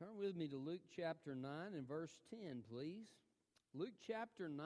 Turn 0.00 0.16
with 0.18 0.34
me 0.34 0.48
to 0.48 0.56
Luke 0.56 0.80
chapter 0.96 1.34
9 1.34 1.50
and 1.76 1.86
verse 1.86 2.20
10, 2.30 2.62
please. 2.72 3.08
Luke 3.74 3.92
chapter 4.06 4.48
9 4.48 4.64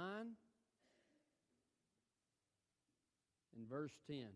and 3.57 3.68
verse 3.68 3.91
10. 4.07 4.26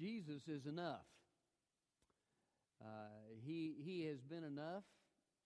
Jesus 0.00 0.46
is 0.46 0.66
enough. 0.66 1.00
Uh, 2.80 2.86
he, 3.44 3.74
he 3.84 4.06
has 4.06 4.20
been 4.20 4.44
enough 4.44 4.84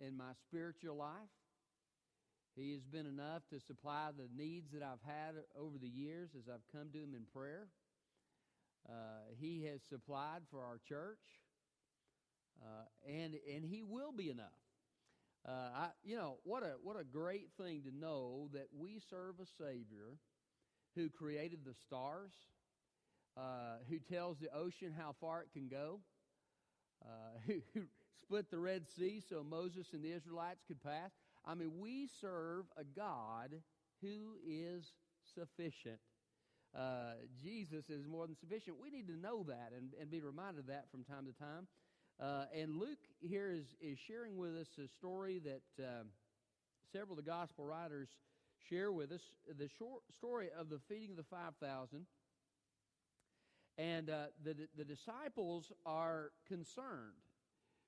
in 0.03 0.19
my 0.19 0.33
spiritual 0.47 0.97
life. 0.97 1.33
He 2.55 2.73
has 2.73 2.83
been 2.83 3.07
enough 3.07 3.41
to 3.55 3.59
supply 3.59 4.11
the 4.15 4.29
needs 4.37 4.71
that 4.75 4.83
I've 4.83 5.01
had 5.07 5.33
over 5.59 5.79
the 5.79 5.89
years 5.89 6.29
as 6.37 6.47
I've 6.47 6.67
come 6.71 6.91
to 6.93 6.99
Him 6.99 7.15
in 7.15 7.25
prayer. 7.33 7.69
Uh, 8.89 9.33
he 9.39 9.65
has 9.65 9.81
supplied 9.89 10.43
for 10.51 10.62
our 10.62 10.79
church, 10.89 11.19
uh, 12.62 12.85
and 13.07 13.35
and 13.55 13.65
He 13.65 13.83
will 13.83 14.12
be 14.12 14.30
enough. 14.30 14.47
Uh, 15.47 15.71
I, 15.75 15.89
you 16.02 16.16
know 16.16 16.39
what 16.45 16.62
a 16.62 16.75
what 16.83 16.99
a 16.99 17.05
great 17.05 17.49
thing 17.61 17.83
to 17.83 17.97
know 17.97 18.49
that 18.52 18.69
we 18.77 19.01
serve 19.11 19.37
a 19.41 19.47
Savior 19.62 20.19
who 20.95 21.09
created 21.09 21.61
the 21.65 21.75
stars, 21.87 22.33
uh, 23.37 23.77
who 23.88 23.99
tells 23.99 24.38
the 24.38 24.52
ocean 24.55 24.93
how 24.97 25.15
far 25.21 25.43
it 25.43 25.49
can 25.52 25.69
go, 25.69 26.01
uh, 27.05 27.09
who, 27.47 27.55
who 27.74 27.83
split 28.21 28.51
the 28.51 28.59
Red 28.59 28.87
Sea 28.97 29.23
so 29.29 29.45
Moses 29.45 29.87
and 29.93 30.02
the 30.02 30.13
Israelites 30.13 30.65
could 30.66 30.83
pass. 30.83 31.10
I 31.47 31.55
mean, 31.55 31.73
we 31.79 32.09
serve 32.21 32.65
a 32.77 32.85
God 32.85 33.51
who 34.02 34.37
is 34.47 34.93
sufficient. 35.35 36.01
Uh, 36.77 37.15
Jesus 37.43 37.89
is 37.89 38.07
more 38.07 38.27
than 38.27 38.37
sufficient. 38.37 38.77
We 38.81 38.91
need 38.91 39.09
to 39.09 39.17
know 39.17 39.45
that 39.45 39.73
and, 39.77 39.95
and 40.01 40.11
be 40.11 40.21
reminded 40.21 40.61
of 40.61 40.67
that 40.67 40.87
from 40.91 41.05
time 41.05 41.27
to 41.27 41.33
time. 41.33 41.67
Uh, 42.21 42.45
and 42.55 42.77
Luke 42.77 42.99
here 43.21 43.52
is, 43.52 43.77
is 43.80 43.99
sharing 43.99 44.37
with 44.37 44.57
us 44.57 44.69
a 44.83 44.88
story 44.88 45.41
that 45.41 45.83
uh, 45.83 46.05
several 46.93 47.19
of 47.19 47.25
the 47.25 47.30
gospel 47.30 47.65
writers 47.65 48.09
share 48.69 48.91
with 48.91 49.13
us 49.13 49.21
the 49.59 49.69
short 49.79 50.02
story 50.16 50.49
of 50.59 50.69
the 50.69 50.80
feeding 50.88 51.10
of 51.10 51.16
the 51.16 51.23
5,000. 51.25 52.07
And 53.79 54.10
uh, 54.10 54.27
the, 54.43 54.57
the 54.77 54.85
disciples 54.85 55.71
are 55.87 56.32
concerned 56.49 57.23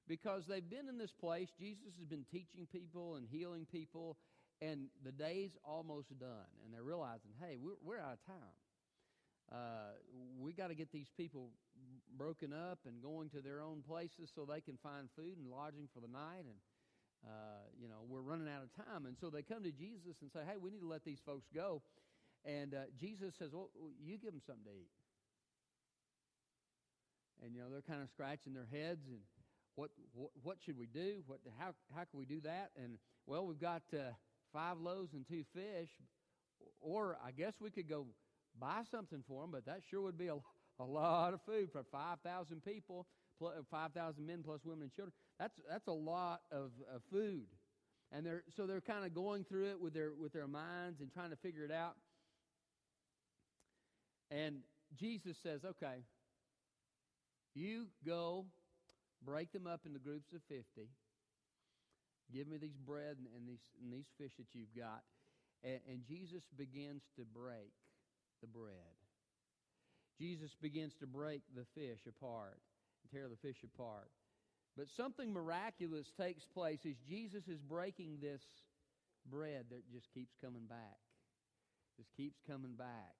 because 0.07 0.47
they've 0.47 0.69
been 0.69 0.89
in 0.89 0.99
this 0.99 1.13
place. 1.13 1.49
Jesus 1.59 1.97
has 1.99 2.05
been 2.05 2.25
teaching 2.31 2.67
people 2.71 3.17
and 3.17 3.27
healing 3.29 3.67
people, 3.71 4.17
and 4.63 4.87
the 5.05 5.11
day's 5.11 5.57
almost 5.65 6.17
done. 6.21 6.51
And 6.65 6.73
they're 6.73 6.85
realizing, 6.85 7.33
hey, 7.41 7.57
we're, 7.61 7.79
we're 7.85 7.99
out 7.99 8.13
of 8.13 8.25
time. 8.25 8.55
Uh, 9.53 9.99
we 10.39 10.53
got 10.53 10.69
to 10.69 10.75
get 10.75 10.93
these 10.93 11.11
people 11.17 11.51
broken 12.17 12.53
up 12.53 12.79
and 12.87 13.03
going 13.03 13.29
to 13.31 13.41
their 13.41 13.61
own 13.61 13.83
places 13.83 14.31
so 14.35 14.45
they 14.45 14.61
can 14.61 14.79
find 14.83 15.09
food 15.17 15.37
and 15.39 15.51
lodging 15.51 15.89
for 15.93 16.01
the 16.01 16.09
night. 16.09 16.47
And, 16.47 16.59
uh, 17.27 17.67
you 17.81 17.89
know, 17.89 18.07
we're 18.09 18.23
running 18.23 18.49
out 18.49 18.63
of 18.63 18.71
time. 18.87 19.07
And 19.07 19.17
so 19.21 19.29
they 19.29 19.43
come 19.43 19.65
to 19.65 19.73
Jesus 19.73 20.23
and 20.23 20.31
say, 20.33 20.41
hey, 20.47 20.57
we 20.61 20.71
need 20.71 20.81
to 20.81 20.89
let 20.89 21.05
these 21.05 21.19
folks 21.25 21.47
go. 21.55 21.83
And 22.45 22.75
uh, 22.75 22.89
Jesus 22.99 23.35
says, 23.39 23.51
well, 23.53 23.71
you 24.03 24.19
give 24.19 24.33
them 24.33 24.41
something 24.47 24.65
to 24.65 24.71
eat. 24.71 24.91
And, 27.43 27.55
you 27.55 27.61
know, 27.61 27.69
they're 27.71 27.83
kind 27.83 28.03
of 28.03 28.09
scratching 28.09 28.55
their 28.55 28.69
heads 28.71 29.01
and 29.09 29.19
what, 29.75 29.91
what, 30.15 30.31
what 30.43 30.57
should 30.65 30.79
we 30.79 30.87
do? 30.87 31.23
What, 31.27 31.41
how, 31.59 31.73
how 31.95 32.05
can 32.05 32.19
we 32.19 32.27
do 32.27 32.41
that? 32.43 32.71
And, 32.77 32.99
well, 33.27 33.47
we've 33.47 33.61
got 33.61 33.83
uh, 33.93 34.13
five 34.53 34.79
loaves 34.79 35.15
and 35.15 35.27
two 35.27 35.45
fish. 35.55 35.91
Or 36.81 37.17
I 37.25 37.31
guess 37.31 37.55
we 37.61 37.71
could 37.71 37.89
go 37.89 38.07
buy 38.61 38.83
something 38.91 39.23
for 39.27 39.43
them, 39.43 39.51
but 39.51 39.67
that 39.67 39.81
sure 39.91 40.03
would 40.03 40.19
be 40.19 40.29
a, 40.29 40.37
a 40.79 40.85
lot 40.85 41.35
of 41.35 41.41
food 41.43 41.71
for 41.73 41.83
5,000 41.91 42.65
people, 42.65 43.07
uh, 43.45 43.51
5,000 43.71 44.27
men 44.27 44.43
plus 44.45 44.61
women 44.65 44.83
and 44.83 44.93
children. 44.93 45.13
That's, 45.39 45.55
that's 45.69 45.87
a 45.87 45.93
lot 45.93 46.41
of, 46.53 46.71
of 46.95 47.03
food. 47.11 47.47
And 48.13 48.27
they're, 48.27 48.43
so 48.57 48.67
they're 48.67 48.81
kind 48.81 49.05
of 49.05 49.15
going 49.15 49.45
through 49.45 49.71
it 49.71 49.81
with 49.81 49.95
their, 49.95 50.11
with 50.13 50.33
their 50.33 50.49
minds 50.49 51.01
and 51.01 51.13
trying 51.13 51.31
to 51.31 51.37
figure 51.37 51.65
it 51.65 51.73
out. 51.73 51.95
And 54.31 54.59
Jesus 54.99 55.37
says, 55.43 55.65
okay, 55.65 56.05
you 57.55 57.87
go 58.07 58.47
break 59.25 59.53
them 59.53 59.67
up 59.67 59.81
into 59.87 59.99
groups 59.99 60.33
of 60.33 60.41
50. 60.49 60.89
Give 62.33 62.47
me 62.47 62.59
these 62.59 62.77
bread 62.77 63.17
and, 63.19 63.27
and 63.37 63.49
these, 63.49 63.63
and 63.83 63.93
these 63.93 64.07
fish 64.19 64.33
that 64.39 64.47
you've 64.53 64.75
got. 64.77 65.03
And, 65.63 65.81
and 65.89 66.01
Jesus 66.07 66.43
begins 66.57 67.03
to 67.17 67.25
break 67.25 67.73
the 68.41 68.47
bread. 68.47 68.97
Jesus 70.19 70.55
begins 70.61 70.95
to 71.01 71.07
break 71.07 71.43
the 71.55 71.65
fish 71.75 72.01
apart 72.07 72.61
and 73.03 73.11
tear 73.13 73.29
the 73.29 73.37
fish 73.37 73.65
apart. 73.65 74.11
But 74.77 74.89
something 74.89 75.33
miraculous 75.33 76.13
takes 76.17 76.45
place 76.45 76.81
as 76.87 76.97
Jesus 77.09 77.49
is 77.49 77.61
breaking 77.61 78.19
this 78.21 78.43
bread 79.31 79.67
that 79.71 79.91
just 79.93 80.13
keeps 80.13 80.37
coming 80.43 80.67
back. 80.69 81.01
Just 81.97 82.15
keeps 82.17 82.41
coming 82.47 82.75
back 82.77 83.17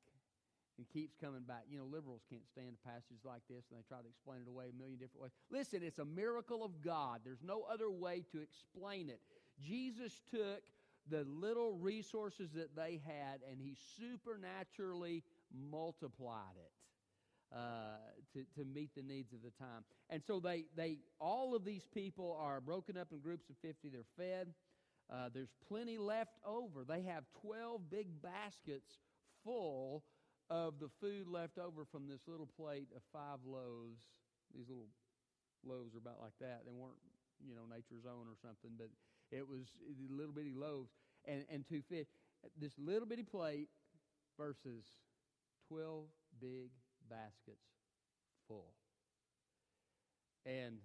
and 0.79 0.89
keeps 0.89 1.15
coming 1.21 1.43
back. 1.43 1.65
You 1.69 1.79
know, 1.79 1.85
liberals 1.85 2.23
can't 2.31 2.47
stand 2.49 2.77
passages 2.85 3.25
like 3.25 3.43
this 3.49 3.65
and 3.71 3.79
they 3.79 3.85
try 3.89 3.99
to 3.99 4.09
explain 4.09 4.41
it 4.41 4.49
away 4.49 4.73
a 4.73 4.77
million 4.79 4.99
different 4.99 5.23
ways. 5.23 5.33
Listen, 5.51 5.83
it's 5.83 5.99
a 5.99 6.05
miracle 6.05 6.65
of 6.65 6.81
God. 6.81 7.21
There's 7.25 7.43
no 7.45 7.65
other 7.71 7.91
way 7.91 8.25
to 8.33 8.41
explain 8.41 9.11
it. 9.11 9.21
Jesus 9.61 10.21
took 10.31 10.63
the 11.09 11.25
little 11.25 11.75
resources 11.75 12.51
that 12.55 12.75
they 12.77 13.01
had 13.05 13.41
and 13.51 13.61
he 13.61 13.77
supernaturally 13.99 15.23
multiplied 15.71 16.57
it. 16.57 16.73
Uh, 17.53 17.99
to, 18.33 18.45
to 18.57 18.65
meet 18.65 18.95
the 18.95 19.03
needs 19.03 19.33
of 19.33 19.43
the 19.43 19.51
time. 19.59 19.83
And 20.09 20.23
so 20.25 20.39
they, 20.39 20.67
they 20.77 20.99
all 21.19 21.57
of 21.57 21.65
these 21.65 21.85
people 21.93 22.39
are 22.41 22.61
broken 22.61 22.97
up 22.97 23.09
in 23.11 23.19
groups 23.19 23.51
of 23.51 23.57
50. 23.61 23.89
They're 23.89 24.03
fed. 24.17 24.55
Uh, 25.11 25.31
there's 25.35 25.51
plenty 25.67 25.99
left 25.99 26.39
over. 26.47 26.85
They 26.87 27.03
have 27.03 27.25
12 27.43 27.91
big 27.91 28.07
baskets 28.23 29.01
full 29.43 30.05
of 30.49 30.79
the 30.79 30.89
food 31.01 31.27
left 31.27 31.59
over 31.59 31.85
from 31.85 32.07
this 32.07 32.21
little 32.29 32.47
plate 32.47 32.87
of 32.95 33.03
five 33.13 33.39
loaves. 33.45 34.07
These 34.55 34.69
little 34.69 34.91
loaves 35.67 35.95
are 35.95 35.99
about 35.99 36.23
like 36.23 36.39
that. 36.41 36.63
They 36.67 36.73
weren't, 36.73 37.03
you 37.43 37.55
know, 37.55 37.67
nature's 37.67 38.07
own 38.07 38.31
or 38.31 38.39
something, 38.41 38.79
but 38.79 38.91
it 39.31 39.49
was 39.49 39.67
little 40.11 40.33
bitty 40.33 40.55
loaves 40.55 40.91
and, 41.27 41.45
and 41.51 41.65
two 41.69 41.83
fish. 41.89 42.07
This 42.59 42.73
little 42.79 43.07
bitty 43.07 43.23
plate 43.23 43.69
versus 44.39 44.85
12 45.69 46.05
big 46.41 46.71
baskets 47.09 47.67
full. 48.49 48.73
And 50.47 50.79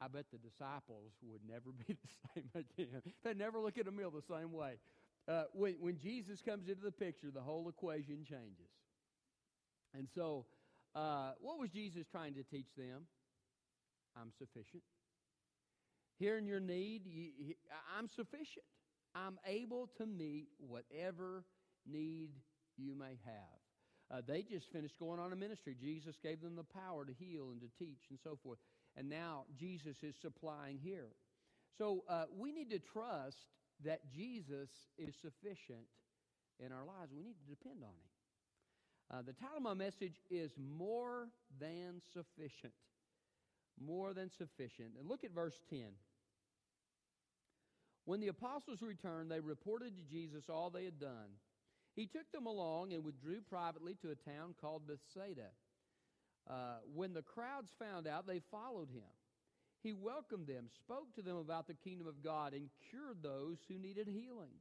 I 0.00 0.08
bet 0.08 0.26
the 0.30 0.38
disciples 0.38 1.12
would 1.22 1.40
never 1.48 1.72
be 1.86 1.94
the 1.94 2.08
same 2.34 2.50
again. 2.54 3.02
They'd 3.24 3.38
never 3.38 3.58
look 3.58 3.78
at 3.78 3.88
a 3.88 3.90
meal 3.90 4.10
the 4.10 4.22
same 4.22 4.52
way. 4.52 4.74
Uh, 5.28 5.44
when, 5.52 5.74
when 5.80 5.98
Jesus 5.98 6.40
comes 6.40 6.68
into 6.68 6.84
the 6.84 6.92
picture, 6.92 7.30
the 7.34 7.40
whole 7.40 7.68
equation 7.68 8.24
changes. 8.24 8.70
And 9.94 10.06
so, 10.14 10.44
uh, 10.94 11.32
what 11.40 11.58
was 11.58 11.70
Jesus 11.70 12.06
trying 12.10 12.34
to 12.34 12.42
teach 12.44 12.68
them? 12.76 13.06
I'm 14.16 14.30
sufficient. 14.38 14.82
Hearing 16.18 16.46
your 16.46 16.60
need, 16.60 17.02
I'm 17.96 18.08
sufficient. 18.08 18.64
I'm 19.14 19.38
able 19.46 19.88
to 19.98 20.06
meet 20.06 20.48
whatever 20.58 21.44
need 21.86 22.30
you 22.76 22.94
may 22.94 23.18
have. 23.24 23.60
Uh, 24.10 24.22
they 24.26 24.42
just 24.42 24.70
finished 24.72 24.98
going 24.98 25.18
on 25.18 25.32
a 25.32 25.36
ministry. 25.36 25.76
Jesus 25.78 26.14
gave 26.22 26.40
them 26.40 26.54
the 26.54 26.64
power 26.64 27.04
to 27.04 27.12
heal 27.12 27.50
and 27.50 27.60
to 27.60 27.66
teach 27.78 28.04
and 28.10 28.18
so 28.22 28.38
forth. 28.42 28.58
And 28.96 29.08
now 29.08 29.44
Jesus 29.58 29.96
is 30.02 30.14
supplying 30.20 30.78
here. 30.78 31.08
So 31.76 32.04
uh, 32.08 32.24
we 32.36 32.52
need 32.52 32.70
to 32.70 32.78
trust 32.78 33.36
that 33.84 34.00
Jesus 34.14 34.70
is 34.96 35.14
sufficient 35.20 35.86
in 36.64 36.72
our 36.72 36.84
lives. 36.84 37.12
We 37.14 37.24
need 37.24 37.36
to 37.44 37.54
depend 37.54 37.82
on 37.82 37.90
Him. 37.90 38.10
Uh, 39.08 39.22
the 39.22 39.32
title 39.32 39.58
of 39.58 39.62
my 39.62 39.74
message 39.74 40.20
is 40.30 40.50
More 40.58 41.28
Than 41.60 42.00
Sufficient. 42.12 42.72
More 43.78 44.14
Than 44.14 44.30
Sufficient. 44.38 44.92
And 44.98 45.08
look 45.08 45.24
at 45.24 45.32
verse 45.32 45.58
10. 45.68 45.80
When 48.06 48.20
the 48.20 48.28
apostles 48.28 48.82
returned, 48.82 49.30
they 49.30 49.40
reported 49.40 49.96
to 49.96 50.10
Jesus 50.10 50.44
all 50.48 50.70
they 50.70 50.84
had 50.84 51.00
done. 51.00 51.36
He 51.94 52.06
took 52.06 52.30
them 52.32 52.46
along 52.46 52.92
and 52.92 53.04
withdrew 53.04 53.40
privately 53.40 53.96
to 54.02 54.10
a 54.10 54.30
town 54.30 54.54
called 54.60 54.86
Bethsaida. 54.86 55.50
Uh, 56.48 56.78
when 56.94 57.12
the 57.12 57.22
crowds 57.22 57.72
found 57.78 58.06
out, 58.06 58.26
they 58.26 58.40
followed 58.50 58.90
him. 58.90 59.10
He 59.82 59.92
welcomed 59.92 60.46
them, 60.46 60.66
spoke 60.68 61.14
to 61.14 61.22
them 61.22 61.36
about 61.36 61.66
the 61.66 61.74
kingdom 61.74 62.06
of 62.06 62.22
God, 62.22 62.54
and 62.54 62.70
cured 62.90 63.22
those 63.22 63.58
who 63.68 63.78
needed 63.78 64.06
healing. 64.06 64.54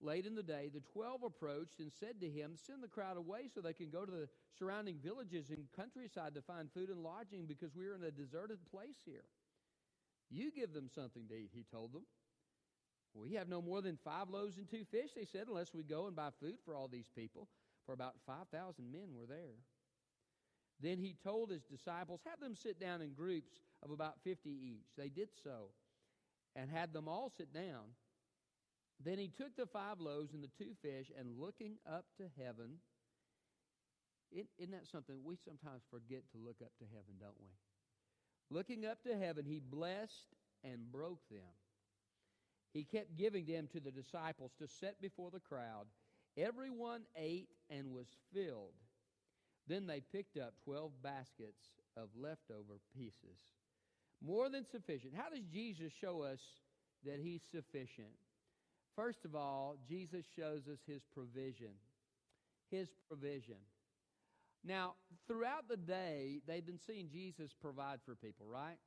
Late 0.00 0.26
in 0.26 0.34
the 0.34 0.42
day, 0.42 0.68
the 0.72 0.80
twelve 0.80 1.22
approached 1.22 1.78
and 1.78 1.92
said 1.92 2.20
to 2.20 2.28
him, 2.28 2.56
Send 2.56 2.82
the 2.82 2.88
crowd 2.88 3.16
away 3.16 3.48
so 3.54 3.60
they 3.60 3.72
can 3.72 3.90
go 3.90 4.04
to 4.04 4.10
the 4.10 4.28
surrounding 4.58 4.98
villages 4.98 5.50
and 5.50 5.68
countryside 5.76 6.34
to 6.34 6.42
find 6.42 6.72
food 6.72 6.88
and 6.88 7.04
lodging 7.04 7.46
because 7.46 7.76
we 7.76 7.86
are 7.86 7.94
in 7.94 8.02
a 8.02 8.10
deserted 8.10 8.58
place 8.68 8.98
here. 9.04 9.24
You 10.28 10.50
give 10.50 10.72
them 10.72 10.88
something 10.92 11.28
to 11.28 11.34
eat, 11.34 11.50
he 11.54 11.64
told 11.70 11.92
them. 11.92 12.02
We 13.14 13.34
have 13.34 13.48
no 13.48 13.60
more 13.60 13.82
than 13.82 13.98
five 14.04 14.30
loaves 14.30 14.56
and 14.56 14.68
two 14.68 14.84
fish, 14.90 15.10
they 15.14 15.24
said, 15.24 15.46
unless 15.48 15.74
we 15.74 15.82
go 15.82 16.06
and 16.06 16.16
buy 16.16 16.30
food 16.40 16.56
for 16.64 16.74
all 16.74 16.88
these 16.88 17.10
people. 17.14 17.48
For 17.86 17.92
about 17.92 18.14
5,000 18.26 18.90
men 18.90 19.14
were 19.14 19.26
there. 19.26 19.58
Then 20.80 20.98
he 20.98 21.14
told 21.22 21.50
his 21.50 21.64
disciples, 21.64 22.20
Have 22.28 22.40
them 22.40 22.56
sit 22.56 22.80
down 22.80 23.02
in 23.02 23.12
groups 23.12 23.52
of 23.82 23.90
about 23.90 24.22
50 24.24 24.50
each. 24.50 24.86
They 24.96 25.08
did 25.08 25.28
so 25.42 25.70
and 26.54 26.70
had 26.70 26.92
them 26.92 27.08
all 27.08 27.30
sit 27.36 27.52
down. 27.52 27.94
Then 29.02 29.18
he 29.18 29.28
took 29.28 29.56
the 29.56 29.66
five 29.66 30.00
loaves 30.00 30.32
and 30.32 30.42
the 30.42 30.50
two 30.58 30.72
fish, 30.80 31.10
and 31.18 31.38
looking 31.38 31.76
up 31.90 32.04
to 32.18 32.24
heaven, 32.40 32.78
is 34.30 34.46
isn't 34.58 34.72
that 34.72 34.86
something 34.86 35.16
we 35.24 35.36
sometimes 35.36 35.82
forget 35.90 36.22
to 36.32 36.38
look 36.38 36.56
up 36.62 36.72
to 36.78 36.84
heaven, 36.84 37.14
don't 37.20 37.40
we? 37.40 37.48
Looking 38.50 38.84
up 38.84 39.02
to 39.04 39.16
heaven, 39.16 39.44
he 39.44 39.60
blessed 39.60 40.34
and 40.62 40.92
broke 40.92 41.28
them. 41.30 41.61
He 42.72 42.84
kept 42.84 43.16
giving 43.16 43.46
them 43.46 43.68
to 43.72 43.80
the 43.80 43.90
disciples 43.90 44.52
to 44.58 44.66
set 44.66 45.00
before 45.00 45.30
the 45.30 45.40
crowd. 45.40 45.86
Everyone 46.36 47.02
ate 47.16 47.48
and 47.68 47.92
was 47.92 48.06
filled. 48.32 48.72
Then 49.68 49.86
they 49.86 50.00
picked 50.00 50.38
up 50.38 50.54
12 50.64 50.90
baskets 51.02 51.70
of 51.96 52.08
leftover 52.16 52.80
pieces. 52.96 53.38
More 54.24 54.48
than 54.48 54.64
sufficient. 54.64 55.14
How 55.14 55.28
does 55.28 55.44
Jesus 55.52 55.92
show 56.00 56.22
us 56.22 56.40
that 57.04 57.20
he's 57.20 57.42
sufficient? 57.50 58.14
First 58.96 59.24
of 59.24 59.34
all, 59.34 59.76
Jesus 59.88 60.24
shows 60.36 60.68
us 60.68 60.78
his 60.86 61.02
provision. 61.14 61.72
His 62.70 62.88
provision. 63.08 63.56
Now, 64.64 64.94
throughout 65.26 65.68
the 65.68 65.76
day, 65.76 66.40
they've 66.46 66.64
been 66.64 66.78
seeing 66.78 67.08
Jesus 67.10 67.52
provide 67.60 67.98
for 68.04 68.14
people, 68.14 68.46
right? 68.46 68.78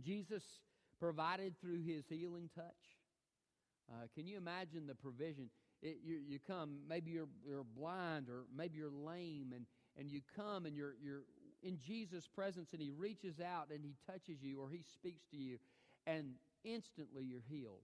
Jesus 0.00 0.44
provided 1.02 1.60
through 1.60 1.82
his 1.82 2.04
healing 2.08 2.48
touch. 2.54 2.64
Uh, 3.90 4.06
can 4.14 4.24
you 4.24 4.36
imagine 4.36 4.86
the 4.86 4.94
provision? 4.94 5.50
It, 5.82 5.96
you, 6.04 6.20
you 6.24 6.38
come, 6.46 6.78
maybe 6.88 7.10
you're, 7.10 7.26
you're 7.44 7.64
blind 7.64 8.28
or 8.28 8.44
maybe 8.56 8.78
you're 8.78 8.88
lame, 8.88 9.52
and, 9.52 9.66
and 9.98 10.08
you 10.08 10.20
come 10.36 10.64
and 10.64 10.76
you're, 10.76 10.94
you're 11.02 11.22
in 11.64 11.76
Jesus' 11.84 12.28
presence 12.32 12.68
and 12.72 12.80
he 12.80 12.90
reaches 12.90 13.40
out 13.40 13.70
and 13.74 13.84
he 13.84 13.96
touches 14.06 14.40
you 14.42 14.60
or 14.60 14.70
he 14.70 14.84
speaks 14.94 15.24
to 15.32 15.36
you, 15.36 15.58
and 16.06 16.34
instantly 16.62 17.24
you're 17.24 17.42
healed. 17.50 17.82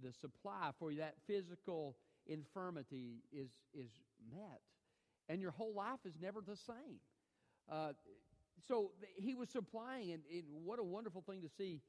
The 0.00 0.12
supply 0.12 0.70
for 0.78 0.94
that 0.94 1.14
physical 1.26 1.96
infirmity 2.28 3.24
is, 3.32 3.50
is 3.74 3.90
met, 4.32 4.60
and 5.28 5.40
your 5.40 5.50
whole 5.50 5.74
life 5.74 5.98
is 6.04 6.14
never 6.22 6.40
the 6.40 6.56
same. 6.56 7.00
Uh, 7.68 7.92
so 8.68 8.92
he 9.16 9.34
was 9.34 9.48
supplying, 9.48 10.12
and, 10.12 10.22
and 10.32 10.44
what 10.64 10.78
a 10.78 10.84
wonderful 10.84 11.24
thing 11.26 11.42
to 11.42 11.48
see 11.58 11.80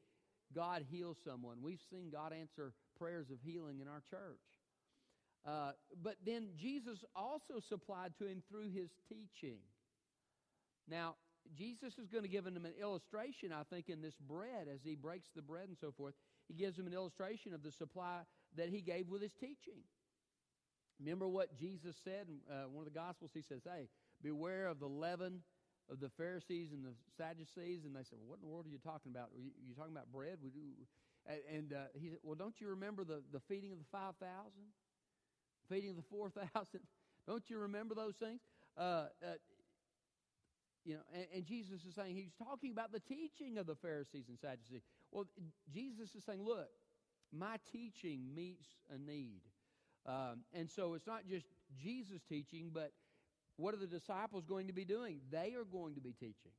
God 0.56 0.84
heal 0.90 1.16
someone. 1.26 1.58
We've 1.62 1.82
seen 1.92 2.10
God 2.12 2.34
answer 2.34 2.74
prayers 2.98 3.30
of 3.32 3.38
healing 3.44 3.80
in 3.82 3.88
our 3.88 4.02
church. 4.10 4.40
Uh, 5.46 5.72
but 6.04 6.16
then 6.26 6.50
Jesus 6.58 7.04
also 7.16 7.60
supplied 7.68 8.14
to 8.20 8.26
him 8.26 8.42
through 8.50 8.70
his 8.70 8.90
teaching. 9.08 9.60
Now, 10.90 11.16
Jesus 11.56 11.98
is 11.98 12.10
going 12.10 12.24
to 12.24 12.30
give 12.30 12.46
him 12.46 12.58
an 12.58 12.74
illustration, 12.82 13.54
I 13.54 13.64
think, 13.64 13.90
in 13.90 14.02
this 14.02 14.16
bread 14.28 14.68
as 14.74 14.82
he 14.84 14.96
breaks 14.96 15.30
the 15.36 15.42
bread 15.42 15.70
and 15.70 15.78
so 15.80 15.94
forth. 15.96 16.14
He 16.48 16.54
gives 16.54 16.78
him 16.78 16.88
an 16.88 16.94
illustration 16.94 17.54
of 17.54 17.64
the 17.64 17.72
supply 17.72 18.22
that 18.56 18.70
he 18.70 18.82
gave 18.82 19.08
with 19.08 19.22
his 19.22 19.34
teaching. 19.40 19.84
Remember 21.00 21.28
what 21.28 21.58
Jesus 21.58 21.96
said 22.04 22.28
in 22.28 22.40
uh, 22.54 22.68
one 22.68 22.86
of 22.86 22.92
the 22.92 23.00
Gospels? 23.00 23.32
He 23.34 23.42
says, 23.42 23.62
Hey, 23.64 23.88
beware 24.22 24.68
of 24.68 24.80
the 24.80 24.88
leaven 24.88 25.42
of 25.92 26.00
the 26.00 26.10
Pharisees 26.10 26.72
and 26.72 26.84
the 26.84 26.94
Sadducees. 27.18 27.86
And 27.86 27.96
they 27.96 28.04
said, 28.04 28.20
well, 28.20 28.36
What 28.36 28.40
in 28.40 28.48
the 28.48 28.52
world 28.52 28.66
are 28.66 28.70
you 28.70 28.80
talking 28.84 29.12
about? 29.12 29.30
Are 29.36 29.42
you, 29.42 29.74
talking 29.76 29.94
about 29.94 30.12
bread? 30.12 30.38
We 30.44 30.50
do. 30.50 30.74
And 31.54 31.74
uh, 31.74 31.92
he 31.94 32.10
said, 32.10 32.20
Well, 32.24 32.36
don't 32.36 32.60
you 32.60 32.70
remember 32.70 33.04
the, 33.04 33.22
the 33.32 33.42
feeding 33.48 33.72
of 33.72 33.80
the 33.80 33.90
5,000? 33.92 34.16
Feeding 35.70 35.90
of 35.92 35.96
the 35.98 36.08
4,000? 36.10 36.48
Don't 37.28 37.50
you 37.50 37.60
remember 37.60 37.94
those 37.94 38.16
things? 38.16 38.40
Uh, 38.78 39.08
uh, 39.22 39.36
you 40.86 40.94
know, 40.94 41.02
and, 41.14 41.26
and, 41.36 41.46
Jesus 41.46 41.84
is 41.84 41.94
saying 41.94 42.16
he's 42.16 42.32
talking 42.42 42.72
about 42.72 42.94
the 42.94 43.02
teaching 43.02 43.58
of 43.58 43.68
the 43.68 43.76
Pharisees 43.76 44.30
and 44.30 44.40
Sadducees. 44.40 44.82
Well, 45.12 45.26
Jesus 45.74 46.16
is 46.16 46.24
saying, 46.24 46.42
look, 46.42 46.70
my 47.34 47.58
teaching 47.70 48.34
meets 48.34 48.68
a 48.90 48.98
need. 48.98 49.42
Um, 50.06 50.46
and 50.54 50.72
so 50.72 50.94
it's 50.94 51.06
not 51.06 51.28
just 51.30 51.46
Jesus 51.84 52.22
teaching, 52.30 52.72
but 52.74 52.94
what 53.58 53.74
are 53.74 53.78
the 53.78 53.88
disciples 53.88 54.46
going 54.46 54.68
to 54.68 54.74
be 54.74 54.86
doing? 54.86 55.20
They 55.32 55.54
are 55.56 55.66
going 55.66 55.96
to 55.96 56.02
be 56.02 56.14
teaching. 56.14 56.52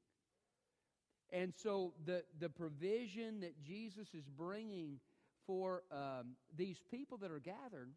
And 1.31 1.53
so 1.55 1.95
the, 2.07 2.25
the 2.41 2.49
provision 2.49 3.41
that 3.41 3.63
Jesus 3.63 4.09
is 4.15 4.25
bringing 4.37 4.99
for 5.47 5.83
um, 5.93 6.37
these 6.57 6.83
people 6.91 7.19
that 7.19 7.31
are 7.31 7.41
gathered 7.41 7.91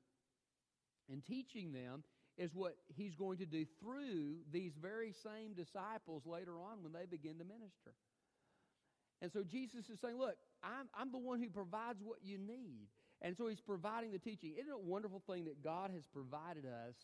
and 1.10 1.24
teaching 1.26 1.72
them 1.74 2.04
is 2.38 2.54
what 2.54 2.76
he's 2.96 3.16
going 3.16 3.38
to 3.38 3.46
do 3.46 3.66
through 3.80 4.38
these 4.52 4.74
very 4.82 5.14
same 5.24 5.54
disciples 5.54 6.24
later 6.26 6.54
on 6.60 6.82
when 6.82 6.94
they 6.94 7.06
begin 7.06 7.38
to 7.38 7.44
minister. 7.44 7.94
And 9.22 9.32
so 9.32 9.44
Jesus 9.44 9.90
is 9.90 10.00
saying, 10.00 10.18
Look, 10.18 10.36
I'm, 10.64 10.88
I'm 10.96 11.12
the 11.12 11.18
one 11.18 11.40
who 11.40 11.50
provides 11.50 12.00
what 12.02 12.20
you 12.24 12.38
need. 12.38 12.88
And 13.22 13.38
so 13.38 13.48
he's 13.48 13.62
providing 13.62 14.12
the 14.12 14.20
teaching. 14.20 14.54
Isn't 14.58 14.70
it 14.70 14.74
a 14.74 14.80
wonderful 14.80 15.22
thing 15.28 15.46
that 15.46 15.64
God 15.64 15.92
has 15.92 16.08
provided 16.08 16.66
us 16.66 16.96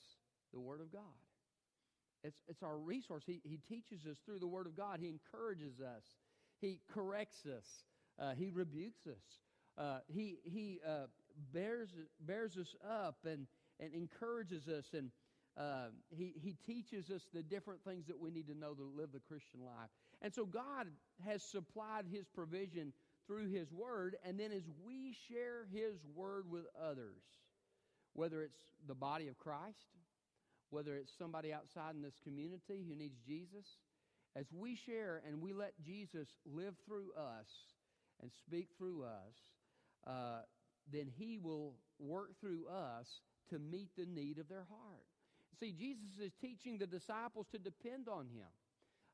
the 0.51 0.59
Word 0.59 0.81
of 0.81 0.91
God? 0.91 1.03
It's, 2.23 2.41
it's 2.47 2.63
our 2.63 2.77
resource. 2.77 3.23
He, 3.25 3.41
he 3.43 3.59
teaches 3.69 4.05
us 4.05 4.17
through 4.25 4.39
the 4.39 4.47
Word 4.47 4.67
of 4.67 4.75
God. 4.75 4.99
He 4.99 5.07
encourages 5.09 5.79
us. 5.79 6.03
He 6.59 6.79
corrects 6.93 7.45
us. 7.45 7.65
Uh, 8.19 8.33
he 8.33 8.49
rebukes 8.49 9.05
us. 9.05 9.39
Uh, 9.77 9.99
he 10.07 10.39
he 10.43 10.79
uh, 10.85 11.05
bears, 11.53 11.89
bears 12.21 12.57
us 12.57 12.75
up 12.83 13.17
and, 13.25 13.45
and 13.79 13.93
encourages 13.93 14.67
us. 14.67 14.85
And 14.93 15.11
uh, 15.55 15.89
he, 16.09 16.33
he 16.35 16.55
teaches 16.65 17.09
us 17.11 17.21
the 17.33 17.43
different 17.43 17.83
things 17.83 18.07
that 18.07 18.19
we 18.19 18.31
need 18.31 18.47
to 18.47 18.57
know 18.57 18.73
to 18.73 18.83
live 18.83 19.11
the 19.13 19.19
Christian 19.19 19.59
life. 19.63 19.89
And 20.21 20.33
so 20.33 20.45
God 20.45 20.87
has 21.25 21.43
supplied 21.43 22.05
His 22.11 22.27
provision 22.27 22.91
through 23.27 23.49
His 23.49 23.71
Word. 23.71 24.15
And 24.23 24.39
then 24.39 24.51
as 24.51 24.63
we 24.83 25.15
share 25.27 25.67
His 25.71 25.99
Word 26.15 26.49
with 26.49 26.65
others, 26.79 27.21
whether 28.13 28.41
it's 28.41 28.59
the 28.87 28.95
body 28.95 29.27
of 29.27 29.37
Christ, 29.37 29.85
whether 30.69 30.95
it's 30.95 31.11
somebody 31.17 31.53
outside 31.53 31.95
in 31.95 32.01
this 32.01 32.19
community 32.23 32.85
who 32.87 32.95
needs 32.95 33.17
Jesus, 33.25 33.65
as 34.35 34.45
we 34.51 34.77
share 34.85 35.21
and 35.27 35.41
we 35.41 35.53
let 35.53 35.73
Jesus 35.83 36.27
live 36.45 36.75
through 36.85 37.11
us 37.17 37.47
and 38.21 38.31
speak 38.45 38.69
through 38.77 39.03
us, 39.03 39.35
uh, 40.05 40.41
then 40.91 41.07
He 41.17 41.37
will 41.37 41.73
work 41.99 42.39
through 42.39 42.67
us 42.67 43.07
to 43.49 43.59
meet 43.59 43.89
the 43.97 44.05
need 44.05 44.39
of 44.39 44.47
their 44.47 44.65
heart. 44.69 45.05
See, 45.59 45.71
Jesus 45.71 46.19
is 46.21 46.31
teaching 46.39 46.77
the 46.77 46.85
disciples 46.85 47.47
to 47.51 47.57
depend 47.57 48.07
on 48.07 48.27
Him. 48.27 48.47